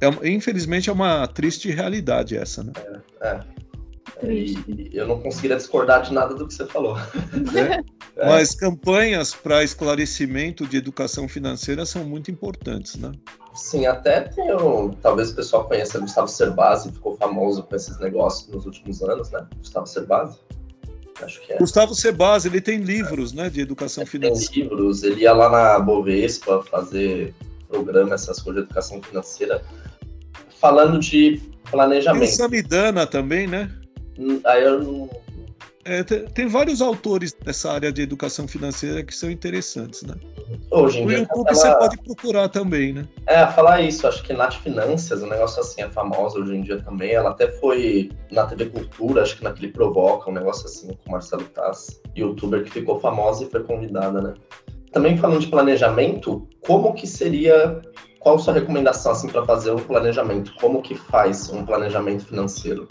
É, 0.00 0.28
infelizmente 0.28 0.88
é 0.88 0.92
uma 0.92 1.26
triste 1.26 1.70
realidade 1.70 2.36
essa, 2.36 2.62
né? 2.62 2.72
É, 3.20 3.26
é. 3.28 3.44
E 4.22 4.90
eu 4.92 5.06
não 5.06 5.20
conseguiria 5.20 5.56
discordar 5.56 6.02
de 6.02 6.12
nada 6.12 6.34
do 6.34 6.46
que 6.46 6.54
você 6.54 6.66
falou. 6.66 6.96
Né? 7.52 7.82
É. 8.16 8.26
Mas 8.26 8.54
campanhas 8.54 9.34
para 9.34 9.64
esclarecimento 9.64 10.66
de 10.66 10.76
educação 10.76 11.26
financeira 11.28 11.86
são 11.86 12.04
muito 12.04 12.30
importantes, 12.30 12.96
né? 12.96 13.12
Sim, 13.54 13.86
até 13.86 14.20
tem 14.20 14.54
um, 14.54 14.90
talvez 14.90 15.30
o 15.30 15.34
pessoal 15.34 15.64
conheça 15.64 15.98
Gustavo 15.98 16.28
Cerbasi, 16.28 16.92
ficou 16.92 17.16
famoso 17.16 17.62
com 17.64 17.74
esses 17.74 17.98
negócios 17.98 18.48
nos 18.48 18.64
últimos 18.64 19.02
anos, 19.02 19.30
né? 19.30 19.46
Gustavo 19.58 19.86
Cerbasi. 19.86 20.38
Acho 21.20 21.40
que 21.42 21.52
é. 21.52 21.58
Gustavo 21.58 21.94
Cerbasi, 21.94 22.48
ele 22.48 22.60
tem 22.60 22.78
livros, 22.78 23.32
né, 23.32 23.50
de 23.50 23.60
educação 23.60 24.02
ele 24.02 24.10
financeira. 24.10 24.52
Tem 24.52 24.62
livros, 24.62 25.02
ele 25.02 25.22
ia 25.22 25.32
lá 25.32 25.50
na 25.50 25.78
Bovespa 25.80 26.62
fazer 26.62 27.34
programa, 27.68 28.14
essas 28.14 28.40
coisas 28.40 28.62
de 28.62 28.66
educação 28.66 29.02
financeira, 29.02 29.62
falando 30.60 30.98
de 30.98 31.40
planejamento. 31.70 32.22
Tem 32.22 32.32
o 32.32 32.36
Samidana 32.36 33.06
também, 33.06 33.46
né? 33.46 33.70
Hum, 34.18 34.40
aí 34.44 34.64
eu 34.64 34.82
não, 34.82 35.10
é, 35.84 36.02
tem, 36.02 36.46
vários 36.46 36.82
autores 36.82 37.32
dessa 37.32 37.72
área 37.72 37.90
de 37.90 38.02
educação 38.02 38.46
financeira 38.46 39.02
que 39.02 39.14
são 39.14 39.30
interessantes, 39.30 40.02
né? 40.02 40.14
Hoje 40.70 40.98
em 40.98 41.04
o 41.04 41.08
dia, 41.08 41.18
YouTube 41.20 41.46
ela... 41.46 41.54
você 41.54 41.74
pode 41.74 41.96
procurar 42.02 42.48
também, 42.48 42.92
né? 42.92 43.08
É, 43.26 43.46
falar 43.46 43.80
isso, 43.80 44.06
acho 44.06 44.22
que 44.22 44.32
Nath 44.32 44.56
Finanças, 44.56 45.22
um 45.22 45.28
negócio 45.28 45.60
assim, 45.60 45.80
é 45.82 45.88
famosa 45.88 46.38
hoje 46.38 46.54
em 46.54 46.62
dia 46.62 46.82
também. 46.82 47.12
Ela 47.12 47.30
até 47.30 47.50
foi 47.52 48.10
na 48.30 48.46
TV 48.46 48.66
Cultura, 48.66 49.22
acho 49.22 49.38
que 49.38 49.44
naquele 49.44 49.68
Provoca, 49.72 50.28
um 50.28 50.34
negócio 50.34 50.66
assim, 50.66 50.88
com 50.88 51.08
o 51.08 51.12
Marcelo 51.12 51.44
Tass, 51.44 52.00
youtuber 52.14 52.62
que 52.64 52.70
ficou 52.70 53.00
famosa 53.00 53.44
e 53.44 53.50
foi 53.50 53.62
convidada, 53.62 54.20
né? 54.20 54.34
Também 54.92 55.16
falando 55.16 55.40
de 55.40 55.46
planejamento, 55.46 56.46
como 56.60 56.92
que 56.92 57.06
seria 57.06 57.80
qual 58.18 58.34
a 58.34 58.38
sua 58.38 58.52
recomendação 58.52 59.12
assim 59.12 59.28
para 59.28 59.46
fazer 59.46 59.70
um 59.70 59.78
planejamento? 59.78 60.52
Como 60.60 60.82
que 60.82 60.94
faz 60.94 61.48
um 61.48 61.64
planejamento 61.64 62.26
financeiro? 62.26 62.86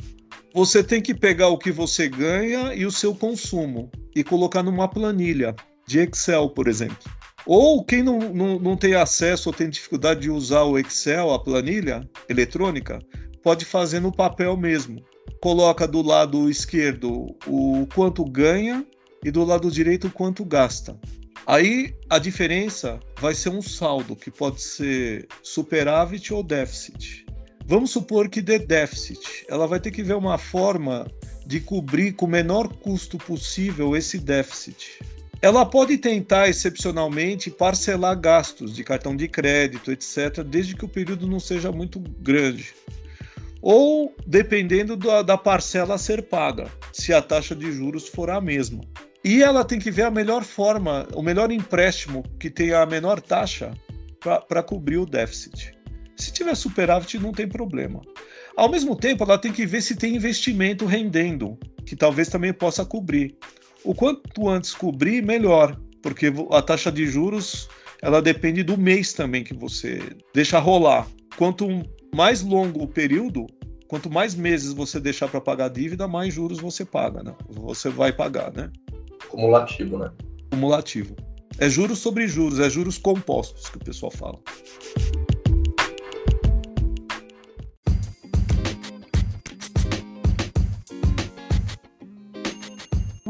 Você 0.54 0.84
tem 0.84 1.02
que 1.02 1.14
pegar 1.14 1.50
o 1.50 1.58
que 1.58 1.72
você 1.72 2.08
ganha 2.08 2.74
e 2.74 2.86
o 2.86 2.92
seu 2.92 3.14
consumo 3.14 3.92
e 4.16 4.24
colocar 4.24 4.64
numa 4.64 4.88
planilha 4.88 5.56
de 5.88 6.00
Excel, 6.00 6.50
por 6.50 6.68
exemplo. 6.68 6.98
Ou 7.46 7.84
quem 7.84 8.04
não, 8.04 8.20
não, 8.20 8.60
não 8.60 8.78
tem 8.78 8.94
acesso 8.94 9.50
ou 9.50 9.54
tem 9.54 9.70
dificuldade 9.70 10.22
de 10.22 10.30
usar 10.30 10.64
o 10.64 10.78
Excel, 10.78 11.34
a 11.34 11.44
planilha 11.44 12.08
eletrônica, 12.28 13.00
pode 13.44 13.66
fazer 13.66 14.00
no 14.00 14.12
papel 14.12 14.56
mesmo. 14.58 15.04
Coloca 15.42 15.88
do 15.88 16.02
lado 16.02 16.50
esquerdo 16.50 17.36
o 17.48 17.88
quanto 17.96 18.24
ganha 18.26 18.86
e 19.24 19.32
do 19.32 19.44
lado 19.44 19.72
direito 19.72 20.08
o 20.08 20.12
quanto 20.12 20.44
gasta. 20.44 21.00
Aí 21.48 21.96
a 22.10 22.20
diferença 22.20 23.00
vai 23.20 23.34
ser 23.34 23.50
um 23.50 23.62
saldo, 23.62 24.16
que 24.16 24.30
pode 24.30 24.62
ser 24.62 25.28
superávit 25.42 26.34
ou 26.34 26.44
déficit. 26.44 27.26
Vamos 27.70 27.92
supor 27.92 28.30
que 28.30 28.42
dê 28.42 28.58
déficit. 28.58 29.46
Ela 29.48 29.68
vai 29.68 29.80
ter 29.80 29.92
que 29.92 30.02
ver 30.02 30.16
uma 30.16 30.40
forma 30.40 31.06
de 31.46 31.60
cobrir 31.60 32.14
com 32.14 32.26
o 32.26 32.28
menor 32.28 32.68
custo 32.68 33.16
possível 33.20 33.96
esse 33.96 34.18
déficit. 34.18 34.98
Ela 35.40 35.64
pode 35.64 36.00
tentar, 36.00 36.50
excepcionalmente, 36.50 37.52
parcelar 37.52 38.20
gastos 38.20 38.76
de 38.76 38.84
cartão 38.84 39.16
de 39.16 39.28
crédito, 39.28 39.92
etc., 39.92 40.44
desde 40.44 40.76
que 40.76 40.84
o 40.84 40.90
período 40.90 41.28
não 41.28 41.40
seja 41.40 41.72
muito 41.72 42.00
grande. 42.00 42.74
Ou 43.62 44.16
dependendo 44.26 44.98
da, 44.98 45.22
da 45.22 45.38
parcela 45.38 45.94
a 45.94 46.00
ser 46.00 46.24
paga, 46.24 46.72
se 46.92 47.14
a 47.14 47.22
taxa 47.22 47.56
de 47.56 47.72
juros 47.72 48.08
for 48.08 48.32
a 48.32 48.42
mesma. 48.42 48.82
E 49.24 49.44
ela 49.44 49.64
tem 49.64 49.78
que 49.78 49.92
ver 49.92 50.06
a 50.06 50.12
melhor 50.12 50.44
forma, 50.44 51.08
o 51.14 51.22
melhor 51.22 51.52
empréstimo 51.52 52.24
que 52.40 52.50
tenha 52.50 52.82
a 52.82 52.86
menor 52.88 53.22
taxa 53.22 53.76
para 54.48 54.64
cobrir 54.64 54.98
o 54.98 55.06
déficit. 55.06 55.78
Se 56.20 56.34
tiver 56.34 56.54
superávit, 56.54 57.18
não 57.18 57.32
tem 57.32 57.48
problema. 57.48 58.02
Ao 58.56 58.70
mesmo 58.70 58.94
tempo, 58.94 59.24
ela 59.24 59.38
tem 59.38 59.54
que 59.54 59.66
ver 59.66 59.82
se 59.82 59.96
tem 59.96 60.16
investimento 60.16 60.86
rendendo, 60.86 61.58
que 61.86 61.96
talvez 61.96 62.28
também 62.28 62.52
possa 62.52 62.86
cobrir. 62.86 63.38
O 63.86 63.96
quanto 63.96 64.50
antes 64.50 64.74
cobrir, 64.74 65.24
melhor, 65.24 65.80
porque 66.04 66.32
a 66.52 66.62
taxa 66.62 66.92
de 66.92 67.08
juros 67.08 67.70
ela 68.02 68.22
depende 68.22 68.64
do 68.64 68.78
mês 68.78 69.14
também 69.14 69.46
que 69.46 69.54
você 69.54 70.02
deixa 70.34 70.60
rolar. 70.60 71.08
Quanto 71.38 71.66
mais 72.14 72.42
longo 72.42 72.84
o 72.84 72.88
período, 72.88 73.48
quanto 73.88 74.10
mais 74.10 74.36
meses 74.36 74.74
você 74.74 75.00
deixar 75.00 75.30
para 75.30 75.40
pagar 75.40 75.66
a 75.66 75.70
dívida, 75.70 76.06
mais 76.06 76.34
juros 76.34 76.60
você 76.60 76.84
paga, 76.84 77.24
né? 77.24 77.34
Você 77.50 77.90
vai 77.90 78.12
pagar, 78.12 78.52
né? 78.52 78.70
Cumulativo, 79.30 79.98
né? 79.98 80.12
Cumulativo. 80.52 81.16
É 81.58 81.70
juros 81.70 82.00
sobre 82.00 82.28
juros, 82.28 82.60
é 82.60 82.70
juros 82.70 82.98
compostos 82.98 83.70
que 83.70 83.78
o 83.78 83.84
pessoal 83.84 84.12
fala. 84.12 84.40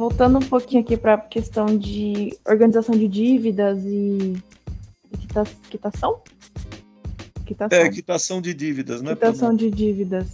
Voltando 0.09 0.39
um 0.39 0.49
pouquinho 0.49 0.81
aqui 0.81 0.97
para 0.97 1.13
a 1.13 1.17
questão 1.17 1.67
de 1.67 2.35
organização 2.47 2.95
de 2.95 3.07
dívidas 3.07 3.77
e 3.85 4.35
quitação, 5.19 5.55
quitação. 5.69 6.21
É, 7.69 7.89
quitação 7.89 8.41
de 8.41 8.53
dívidas, 8.53 9.01
né? 9.03 9.11
Quitação 9.11 9.55
de 9.55 9.69
dívidas. 9.69 10.27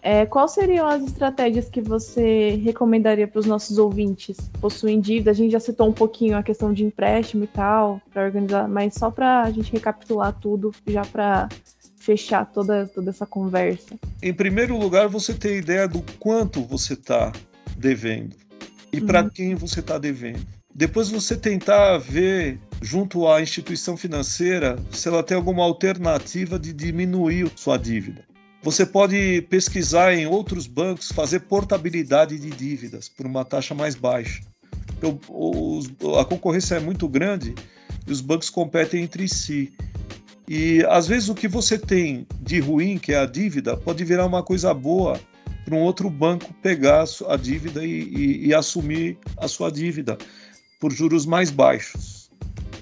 É, 0.00 0.26
quais 0.26 0.50
seriam 0.50 0.88
as 0.88 1.04
estratégias 1.04 1.68
que 1.68 1.80
você 1.80 2.56
recomendaria 2.64 3.28
para 3.28 3.38
os 3.38 3.46
nossos 3.46 3.78
ouvintes 3.78 4.36
possuem 4.60 5.00
dívida? 5.00 5.30
A 5.30 5.34
gente 5.34 5.52
já 5.52 5.60
citou 5.60 5.88
um 5.88 5.92
pouquinho 5.92 6.36
a 6.36 6.42
questão 6.42 6.72
de 6.72 6.84
empréstimo 6.84 7.44
e 7.44 7.46
tal, 7.46 8.02
para 8.12 8.24
organizar, 8.24 8.68
mas 8.68 8.94
só 8.94 9.10
para 9.10 9.42
a 9.42 9.50
gente 9.52 9.72
recapitular 9.72 10.36
tudo, 10.40 10.72
já 10.84 11.02
para 11.02 11.48
fechar 11.96 12.44
toda, 12.44 12.88
toda 12.88 13.10
essa 13.10 13.24
conversa. 13.24 13.94
Em 14.20 14.34
primeiro 14.34 14.76
lugar, 14.76 15.06
você 15.08 15.32
ter 15.32 15.58
ideia 15.58 15.86
do 15.86 16.02
quanto 16.18 16.60
você 16.62 16.94
está 16.94 17.32
devendo 17.76 18.42
e 18.92 19.00
para 19.00 19.22
uhum. 19.22 19.30
quem 19.30 19.54
você 19.54 19.80
está 19.80 19.98
devendo. 19.98 20.46
Depois 20.74 21.08
você 21.08 21.36
tentar 21.36 21.98
ver 21.98 22.58
junto 22.80 23.26
à 23.28 23.42
instituição 23.42 23.96
financeira 23.96 24.76
se 24.90 25.08
ela 25.08 25.22
tem 25.22 25.36
alguma 25.36 25.62
alternativa 25.62 26.58
de 26.58 26.72
diminuir 26.72 27.50
sua 27.56 27.76
dívida. 27.76 28.24
Você 28.62 28.86
pode 28.86 29.42
pesquisar 29.50 30.14
em 30.14 30.26
outros 30.26 30.66
bancos, 30.66 31.10
fazer 31.10 31.40
portabilidade 31.40 32.38
de 32.38 32.48
dívidas 32.50 33.08
por 33.08 33.26
uma 33.26 33.44
taxa 33.44 33.74
mais 33.74 33.94
baixa. 33.94 34.42
Os, 35.28 35.90
a 36.18 36.24
concorrência 36.24 36.76
é 36.76 36.80
muito 36.80 37.08
grande 37.08 37.54
e 38.06 38.12
os 38.12 38.20
bancos 38.20 38.48
competem 38.48 39.02
entre 39.02 39.28
si. 39.28 39.72
E 40.48 40.84
às 40.88 41.06
vezes 41.06 41.28
o 41.28 41.34
que 41.34 41.48
você 41.48 41.76
tem 41.76 42.26
de 42.40 42.60
ruim, 42.60 42.98
que 42.98 43.12
é 43.12 43.18
a 43.18 43.26
dívida, 43.26 43.76
pode 43.76 44.04
virar 44.04 44.26
uma 44.26 44.42
coisa 44.42 44.72
boa 44.72 45.20
para 45.64 45.74
um 45.74 45.80
outro 45.80 46.10
banco 46.10 46.52
pegar 46.62 47.04
a 47.28 47.36
dívida 47.36 47.84
e, 47.84 48.02
e, 48.02 48.46
e, 48.48 48.54
assumir 48.54 49.18
a 49.36 49.46
sua 49.48 49.70
dívida 49.70 50.18
por 50.80 50.92
juros 50.92 51.24
mais 51.24 51.50
baixos. 51.50 52.30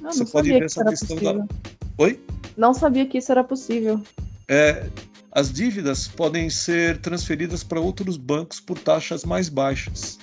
Não, 0.01 0.13
você 0.13 0.25
não 0.25 0.31
pode 0.31 0.49
ver 0.49 0.63
essa 0.65 0.85
questão 0.85 1.17
possível. 1.17 1.47
da. 1.47 1.47
Oi? 1.99 2.19
Não 2.57 2.73
sabia 2.73 3.07
que 3.07 3.19
isso 3.19 3.31
era 3.31 3.45
possível. 3.45 4.03
É, 4.49 4.87
as 5.31 5.53
dívidas 5.53 6.09
podem 6.09 6.51
ser 6.51 6.99
transferidas 6.99 7.63
para 7.63 7.81
outros 7.81 8.17
bancos 8.17 8.59
por 8.59 8.79
taxas 8.79 9.25
mais 9.25 9.49
baixas. 9.49 10.19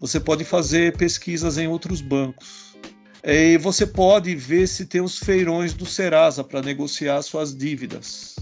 Você 0.00 0.18
pode 0.18 0.44
fazer 0.44 0.96
pesquisas 0.96 1.58
em 1.58 1.68
outros 1.68 2.00
bancos. 2.00 2.76
E 3.22 3.56
você 3.58 3.86
pode 3.86 4.34
ver 4.34 4.66
se 4.66 4.86
tem 4.86 5.00
os 5.00 5.18
feirões 5.18 5.74
do 5.74 5.86
Serasa 5.86 6.42
para 6.42 6.60
negociar 6.60 7.22
suas 7.22 7.54
dívidas. 7.54 8.34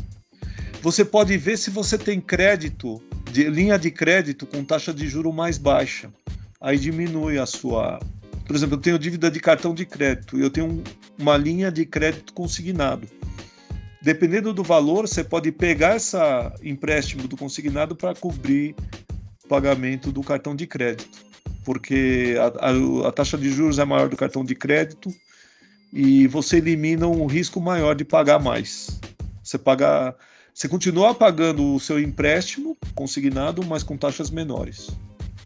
Você 0.81 1.05
pode 1.05 1.37
ver 1.37 1.59
se 1.59 1.71
você 1.71 1.99
tem 1.99 2.19
crédito, 2.19 3.03
de, 3.33 3.49
linha 3.49 3.79
de 3.79 3.91
crédito 3.91 4.47
com 4.47 4.65
taxa 4.65 4.93
de 4.93 5.09
juro 5.09 5.33
mais 5.33 5.59
baixa. 5.59 6.11
Aí 6.61 6.79
diminui 6.79 7.39
a 7.39 7.47
sua. 7.47 7.99
Por 8.47 8.55
exemplo, 8.55 8.77
eu 8.77 8.81
tenho 8.81 8.99
dívida 8.99 9.31
de 9.31 9.41
cartão 9.41 9.75
de 9.75 9.87
crédito 9.87 10.39
e 10.39 10.43
eu 10.43 10.51
tenho 10.51 10.83
uma 11.19 11.37
linha 11.37 11.71
de 11.71 11.87
crédito 11.87 12.33
consignado 12.33 13.09
dependendo 14.01 14.53
do 14.53 14.63
valor, 14.63 15.07
você 15.07 15.23
pode 15.23 15.53
pegar 15.53 15.97
esse 15.97 16.17
empréstimo 16.63 17.29
do 17.29 17.37
consignado 17.37 17.95
para 17.95 18.15
cobrir 18.15 18.75
o 19.45 19.49
pagamento 19.49 20.11
do 20.11 20.23
cartão 20.23 20.57
de 20.57 20.67
crédito, 20.67 21.19
porque 21.65 22.37
a, 22.39 22.69
a, 22.69 23.09
a, 23.09 23.13
taxa 23.13 23.37
de 23.37 23.51
juros 23.51 23.79
é 23.79 23.85
maior 23.85 24.09
do 24.09 24.17
cartão 24.17 24.45
de 24.45 24.55
crédito 24.55 25.11
e 25.93 26.27
você 26.27 26.57
elimina 26.59 27.07
um 27.07 27.27
risco 27.27 27.61
maior 27.61 27.95
de 27.95 28.05
pagar 28.05 28.41
mais. 28.41 28.99
Você 29.43 29.59
paga, 29.59 30.15
você 30.55 30.69
continua 30.69 31.15
pagando 31.15 31.75
o 31.75 31.81
seu 31.81 31.99
empréstimo 31.99 32.77
consignado, 32.95 33.65
mas 33.65 33.83
com 33.83 33.97
taxas 33.97 34.31
menores. 34.31 34.91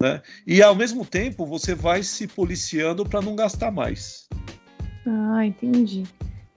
Né? 0.00 0.20
E 0.46 0.62
ao 0.62 0.74
mesmo 0.74 1.04
tempo 1.04 1.46
você 1.46 1.74
vai 1.74 2.02
se 2.02 2.26
policiando 2.26 3.04
para 3.04 3.22
não 3.22 3.36
gastar 3.36 3.70
mais. 3.70 4.26
Ah, 5.06 5.44
entendi. 5.44 6.04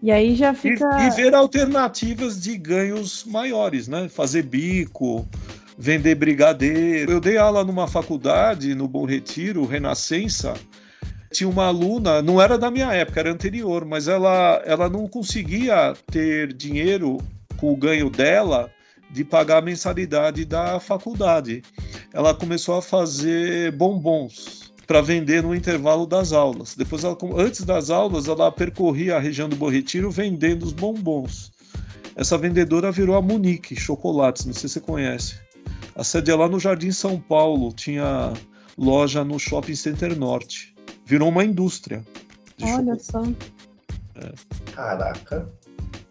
E 0.02 0.12
aí 0.12 0.36
já 0.36 0.54
fica. 0.54 0.86
E, 1.02 1.08
e, 1.08 1.10
ver 1.12 1.34
alternativas 1.34 2.42
de 2.42 2.58
ganhos 2.58 3.24
maiores, 3.26 3.88
né? 3.88 4.08
Fazer 4.08 4.44
bico, 4.44 5.28
vender 5.78 6.16
brigadeiro. 6.16 7.12
Eu 7.12 7.20
dei 7.20 7.38
aula 7.38 7.64
numa 7.64 7.88
faculdade, 7.88 8.76
no 8.76 8.88
Bom 8.88 9.06
Retiro, 9.06 9.66
Renascença. 9.66 10.54
Tinha 11.32 11.50
uma 11.50 11.66
aluna, 11.66 12.22
não 12.22 12.42
era 12.42 12.58
da 12.58 12.72
minha 12.72 12.94
época, 12.94 13.20
era 13.20 13.32
anterior, 13.32 13.84
mas 13.84 14.08
ela, 14.08 14.62
ela 14.66 14.90
não 14.90 15.08
conseguia 15.08 15.94
ter 16.10 16.54
dinheiro 16.54 17.18
com 17.58 17.72
o 17.72 17.76
ganho 17.76 18.10
dela 18.10 18.72
de 19.10 19.24
pagar 19.24 19.58
a 19.58 19.62
mensalidade 19.62 20.46
da 20.46 20.80
faculdade. 20.80 21.64
Ela 22.14 22.34
começou 22.34 22.76
a 22.76 22.82
fazer 22.82 23.72
bombons 23.72 24.72
para 24.86 25.02
vender 25.02 25.44
no 25.44 25.54
intervalo 25.54 26.06
das 26.06 26.32
aulas. 26.32 26.76
Depois, 26.76 27.04
ela, 27.04 27.18
antes 27.36 27.64
das 27.64 27.90
aulas, 27.90 28.28
ela 28.28 28.52
percorria 28.52 29.18
a 29.18 29.20
região 29.20 29.50
do 29.50 29.56
Bom 29.56 29.70
Retiro 29.70 30.10
vendendo 30.10 30.64
os 30.64 30.72
bombons. 30.72 31.52
Essa 32.16 32.38
vendedora 32.38 32.92
virou 32.92 33.16
a 33.16 33.22
Munique 33.22 33.76
Chocolates, 33.76 34.46
não 34.46 34.54
sei 34.54 34.70
se 34.70 34.76
você 34.76 34.80
conhece. 34.80 35.36
A 35.96 36.04
sede 36.04 36.32
é 36.32 36.36
lá 36.36 36.48
no 36.48 36.60
Jardim 36.60 36.92
São 36.92 37.20
Paulo, 37.20 37.72
tinha 37.74 38.34
loja 38.78 39.24
no 39.24 39.38
Shopping 39.38 39.76
Center 39.76 40.18
Norte. 40.18 40.74
Virou 41.06 41.30
uma 41.30 41.44
indústria. 41.44 42.04
Olha 42.62 42.98
só. 42.98 43.24
É. 44.16 44.34
Caraca. 44.74 45.52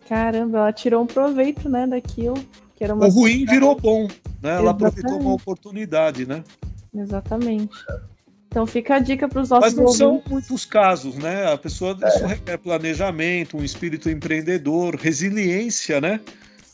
Caramba, 0.08 0.58
ela 0.58 0.72
tirou 0.72 1.02
um 1.02 1.06
proveito, 1.06 1.68
né, 1.68 1.86
daquilo. 1.86 2.36
Que 2.76 2.84
era 2.84 2.94
uma 2.94 3.06
o 3.06 3.10
ruim 3.10 3.44
virou 3.46 3.74
bom, 3.74 4.06
né? 4.42 4.56
Ela 4.56 4.72
aproveitou 4.72 5.18
uma 5.18 5.32
oportunidade, 5.32 6.26
né? 6.26 6.44
Exatamente. 6.94 7.74
Então 8.48 8.66
fica 8.66 8.96
a 8.96 8.98
dica 8.98 9.28
para 9.28 9.40
os 9.42 9.50
nossos 9.50 9.74
Mas 9.74 9.74
não 9.74 9.84
ouvintes. 9.84 9.98
são 9.98 10.22
muitos 10.30 10.64
casos, 10.64 11.16
né? 11.16 11.52
A 11.52 11.58
pessoa 11.58 11.96
é. 12.02 12.08
isso 12.08 12.26
requer 12.26 12.58
planejamento, 12.58 13.56
um 13.56 13.64
espírito 13.64 14.10
empreendedor, 14.10 14.96
resiliência, 14.96 16.00
né? 16.00 16.20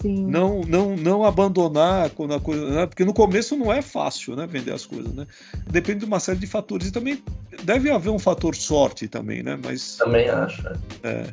Sim. 0.00 0.26
Não, 0.26 0.62
não, 0.62 0.96
não 0.96 1.24
abandonar 1.24 2.10
quando 2.10 2.34
a 2.34 2.40
coisa, 2.40 2.68
né? 2.68 2.86
porque 2.86 3.04
no 3.04 3.14
começo 3.14 3.56
não 3.56 3.72
é 3.72 3.80
fácil, 3.80 4.34
né, 4.34 4.48
vender 4.48 4.72
as 4.72 4.84
coisas, 4.84 5.12
né? 5.14 5.26
Depende 5.70 6.00
de 6.00 6.04
uma 6.06 6.18
série 6.18 6.40
de 6.40 6.46
fatores 6.48 6.88
e 6.88 6.92
também 6.92 7.22
deve 7.62 7.88
haver 7.88 8.10
um 8.10 8.18
fator 8.18 8.56
sorte 8.56 9.06
também, 9.06 9.44
né? 9.44 9.56
Mas 9.62 9.96
também 9.96 10.28
acho. 10.28 10.60
É. 11.04 11.32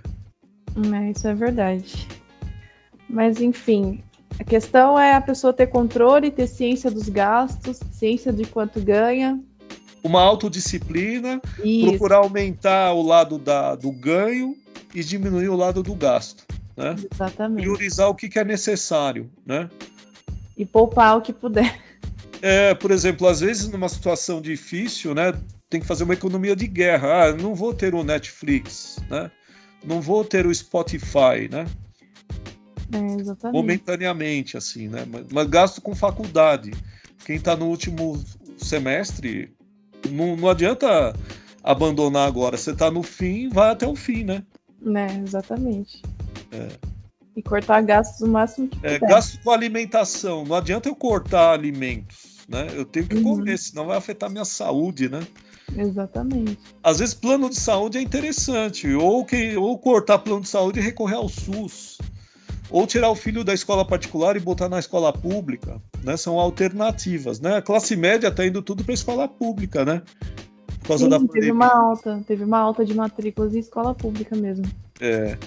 é. 0.93 1.11
isso 1.11 1.27
é 1.27 1.33
verdade. 1.33 2.07
Mas 3.09 3.41
enfim, 3.41 4.03
a 4.39 4.43
questão 4.43 4.99
é 4.99 5.13
a 5.13 5.21
pessoa 5.21 5.51
ter 5.51 5.67
controle, 5.67 6.31
ter 6.31 6.47
ciência 6.47 6.91
dos 6.91 7.09
gastos, 7.09 7.79
ciência 7.91 8.31
de 8.31 8.45
quanto 8.45 8.79
ganha, 8.79 9.39
uma 10.03 10.21
autodisciplina, 10.21 11.41
Isso. 11.63 11.89
procurar 11.89 12.17
aumentar 12.17 12.93
o 12.93 13.01
lado 13.01 13.37
da, 13.37 13.75
do 13.75 13.91
ganho 13.91 14.55
e 14.93 15.03
diminuir 15.03 15.49
o 15.49 15.55
lado 15.55 15.83
do 15.83 15.93
gasto. 15.93 16.45
Né? 16.75 16.95
Exatamente. 17.11 17.63
Priorizar 17.63 18.09
o 18.09 18.15
que, 18.15 18.29
que 18.29 18.39
é 18.39 18.43
necessário. 18.43 19.29
Né? 19.45 19.69
E 20.57 20.65
poupar 20.65 21.17
o 21.17 21.21
que 21.21 21.33
puder. 21.33 21.79
É, 22.41 22.73
por 22.73 22.91
exemplo, 22.91 23.27
às 23.27 23.41
vezes 23.41 23.67
numa 23.67 23.89
situação 23.89 24.41
difícil, 24.41 25.13
né, 25.13 25.33
tem 25.69 25.81
que 25.81 25.87
fazer 25.87 26.05
uma 26.05 26.13
economia 26.13 26.55
de 26.55 26.67
guerra. 26.67 27.25
Ah, 27.25 27.33
não 27.33 27.53
vou 27.53 27.73
ter 27.73 27.93
o 27.93 28.03
Netflix, 28.03 28.97
né? 29.09 29.29
Não 29.83 30.01
vou 30.01 30.23
ter 30.23 30.45
o 30.45 30.53
Spotify, 30.53 31.47
né? 31.49 31.65
É, 32.91 33.21
exatamente. 33.21 33.55
Momentaneamente, 33.55 34.57
assim, 34.57 34.87
né? 34.87 35.05
Mas, 35.07 35.25
mas 35.31 35.47
gasto 35.47 35.81
com 35.81 35.95
faculdade. 35.95 36.71
Quem 37.25 37.35
está 37.35 37.55
no 37.55 37.67
último 37.67 38.21
semestre 38.57 39.53
não, 40.09 40.35
não 40.35 40.49
adianta 40.49 41.13
abandonar 41.63 42.27
agora. 42.27 42.57
Você 42.57 42.71
está 42.71 42.89
no 42.89 43.03
fim, 43.03 43.49
vai 43.49 43.71
até 43.71 43.87
o 43.87 43.95
fim, 43.95 44.23
né? 44.23 44.43
Né, 44.81 45.21
exatamente. 45.23 46.01
É. 46.51 46.67
E 47.35 47.43
cortar 47.43 47.81
gastos 47.81 48.21
o 48.21 48.27
máximo 48.27 48.67
que 48.67 48.77
é, 48.85 48.99
puder. 48.99 49.09
Gasto 49.09 49.41
com 49.43 49.51
alimentação. 49.51 50.43
Não 50.45 50.55
adianta 50.55 50.89
eu 50.89 50.95
cortar 50.95 51.53
alimentos, 51.53 52.45
né? 52.47 52.67
Eu 52.73 52.85
tenho 52.85 53.07
que 53.07 53.15
uhum. 53.17 53.23
comer, 53.23 53.57
senão 53.57 53.85
vai 53.85 53.97
afetar 53.97 54.29
minha 54.29 54.45
saúde, 54.45 55.09
né? 55.09 55.25
Exatamente. 55.77 56.57
Às 56.83 56.99
vezes 56.99 57.13
plano 57.13 57.49
de 57.49 57.55
saúde 57.55 57.97
é 57.97 58.01
interessante, 58.01 58.93
ou 58.93 59.25
que 59.25 59.55
ou 59.57 59.77
cortar 59.77 60.19
plano 60.19 60.41
de 60.41 60.49
saúde 60.49 60.79
e 60.79 60.83
recorrer 60.83 61.15
ao 61.15 61.29
SUS 61.29 61.97
ou 62.69 62.85
tirar 62.85 63.09
o 63.09 63.15
filho 63.15 63.43
da 63.43 63.53
escola 63.53 63.83
particular 63.83 64.35
e 64.35 64.39
botar 64.39 64.69
na 64.69 64.79
escola 64.79 65.11
pública, 65.11 65.81
né? 66.03 66.15
São 66.15 66.39
alternativas, 66.39 67.39
né? 67.39 67.57
A 67.57 67.61
classe 67.61 67.95
média 67.95 68.27
está 68.27 68.45
indo 68.45 68.61
tudo 68.61 68.83
para 68.83 68.93
escola 68.93 69.27
pública, 69.27 69.83
né? 69.83 70.01
Por 70.79 70.87
causa 70.89 71.05
Sim, 71.05 71.09
da 71.09 71.17
pandemia. 71.19 71.41
teve 71.41 71.51
uma 71.51 71.67
alta, 71.67 72.23
teve 72.27 72.43
uma 72.43 72.59
alta 72.59 72.85
de 72.85 72.93
matrículas 72.93 73.55
em 73.55 73.59
escola 73.59 73.93
pública 73.93 74.35
mesmo. 74.35 74.65
É. 74.99 75.37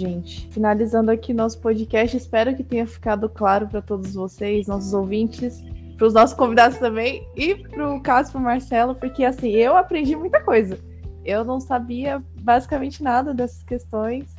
gente, 0.00 0.48
finalizando 0.50 1.10
aqui 1.10 1.34
nosso 1.34 1.60
podcast, 1.60 2.16
espero 2.16 2.56
que 2.56 2.64
tenha 2.64 2.86
ficado 2.86 3.28
claro 3.28 3.68
para 3.68 3.82
todos 3.82 4.14
vocês, 4.14 4.66
nossos 4.66 4.94
ouvintes, 4.94 5.62
para 5.96 6.06
os 6.06 6.14
nossos 6.14 6.34
convidados 6.34 6.78
também 6.78 7.26
e 7.36 7.54
para 7.54 7.94
o 7.94 8.00
caso 8.00 8.32
para 8.32 8.40
Marcelo, 8.40 8.94
porque 8.94 9.22
assim, 9.22 9.50
eu 9.50 9.76
aprendi 9.76 10.16
muita 10.16 10.40
coisa. 10.40 10.78
Eu 11.24 11.44
não 11.44 11.60
sabia 11.60 12.22
basicamente 12.40 13.02
nada 13.02 13.34
dessas 13.34 13.62
questões. 13.62 14.34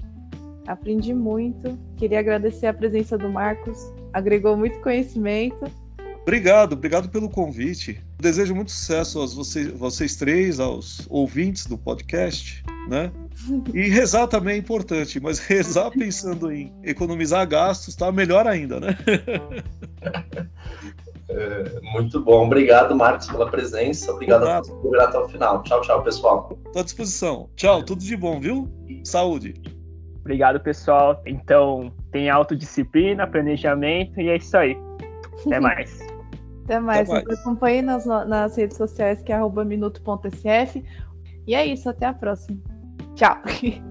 Aprendi 0.66 1.14
muito. 1.14 1.78
Queria 1.98 2.20
agradecer 2.20 2.66
a 2.66 2.74
presença 2.74 3.18
do 3.18 3.30
Marcos, 3.30 3.78
agregou 4.12 4.58
muito 4.58 4.80
conhecimento. 4.80 5.70
Obrigado, 6.24 6.74
obrigado 6.74 7.10
pelo 7.10 7.30
convite. 7.30 8.04
Desejo 8.20 8.56
muito 8.56 8.72
sucesso 8.72 9.22
a 9.22 9.26
vocês, 9.28 9.68
vocês 9.68 10.16
três, 10.16 10.60
aos 10.60 11.06
ouvintes 11.10 11.66
do 11.66 11.78
podcast, 11.78 12.64
né? 12.88 13.12
E 13.74 13.88
rezar 13.90 14.28
também 14.28 14.56
é 14.56 14.58
importante, 14.58 15.20
mas 15.20 15.40
rezar 15.46 15.92
pensando 15.92 16.52
em 16.52 16.74
economizar 16.84 17.48
gastos 17.48 17.96
tá 17.96 18.12
melhor 18.12 18.48
ainda, 18.48 18.80
né? 18.80 18.98
É, 21.34 21.80
muito 21.82 22.20
bom. 22.20 22.46
Obrigado, 22.46 22.94
Marcos, 22.94 23.28
pela 23.28 23.50
presença. 23.50 24.12
Obrigado 24.12 24.44
a 24.44 24.62
todos 24.62 24.82
por 24.82 25.00
até 25.00 25.18
o 25.18 25.30
final. 25.30 25.64
Tchau, 25.64 25.80
tchau, 25.82 26.04
pessoal. 26.04 26.60
Estou 26.66 26.82
à 26.82 26.84
disposição. 26.84 27.50
Tchau, 27.56 27.84
tudo 27.84 28.04
de 28.04 28.18
bom, 28.18 28.40
viu? 28.40 28.68
Saúde. 29.06 29.54
Obrigado, 30.20 30.60
pessoal. 30.60 31.22
Então, 31.26 31.92
tem 32.12 32.30
autodisciplina, 32.30 33.26
planejamento 33.26 34.20
e 34.20 34.30
é 34.30 34.36
isso 34.36 34.58
aí. 34.58 34.78
Até 35.46 35.60
mais. 35.62 36.00
Até 36.66 36.80
mais. 36.80 37.10
Até 37.10 37.24
mais. 37.26 37.40
Acompanhe 37.40 37.82
nas, 37.82 38.06
nas 38.06 38.58
redes 38.58 38.76
sociais 38.76 39.22
que 39.22 39.32
é 39.32 39.40
minuto.sf. 39.66 40.84
E 41.48 41.56
é 41.56 41.66
isso, 41.66 41.90
até 41.90 42.06
a 42.06 42.14
próxima. 42.14 42.60
Tchau. 43.16 43.38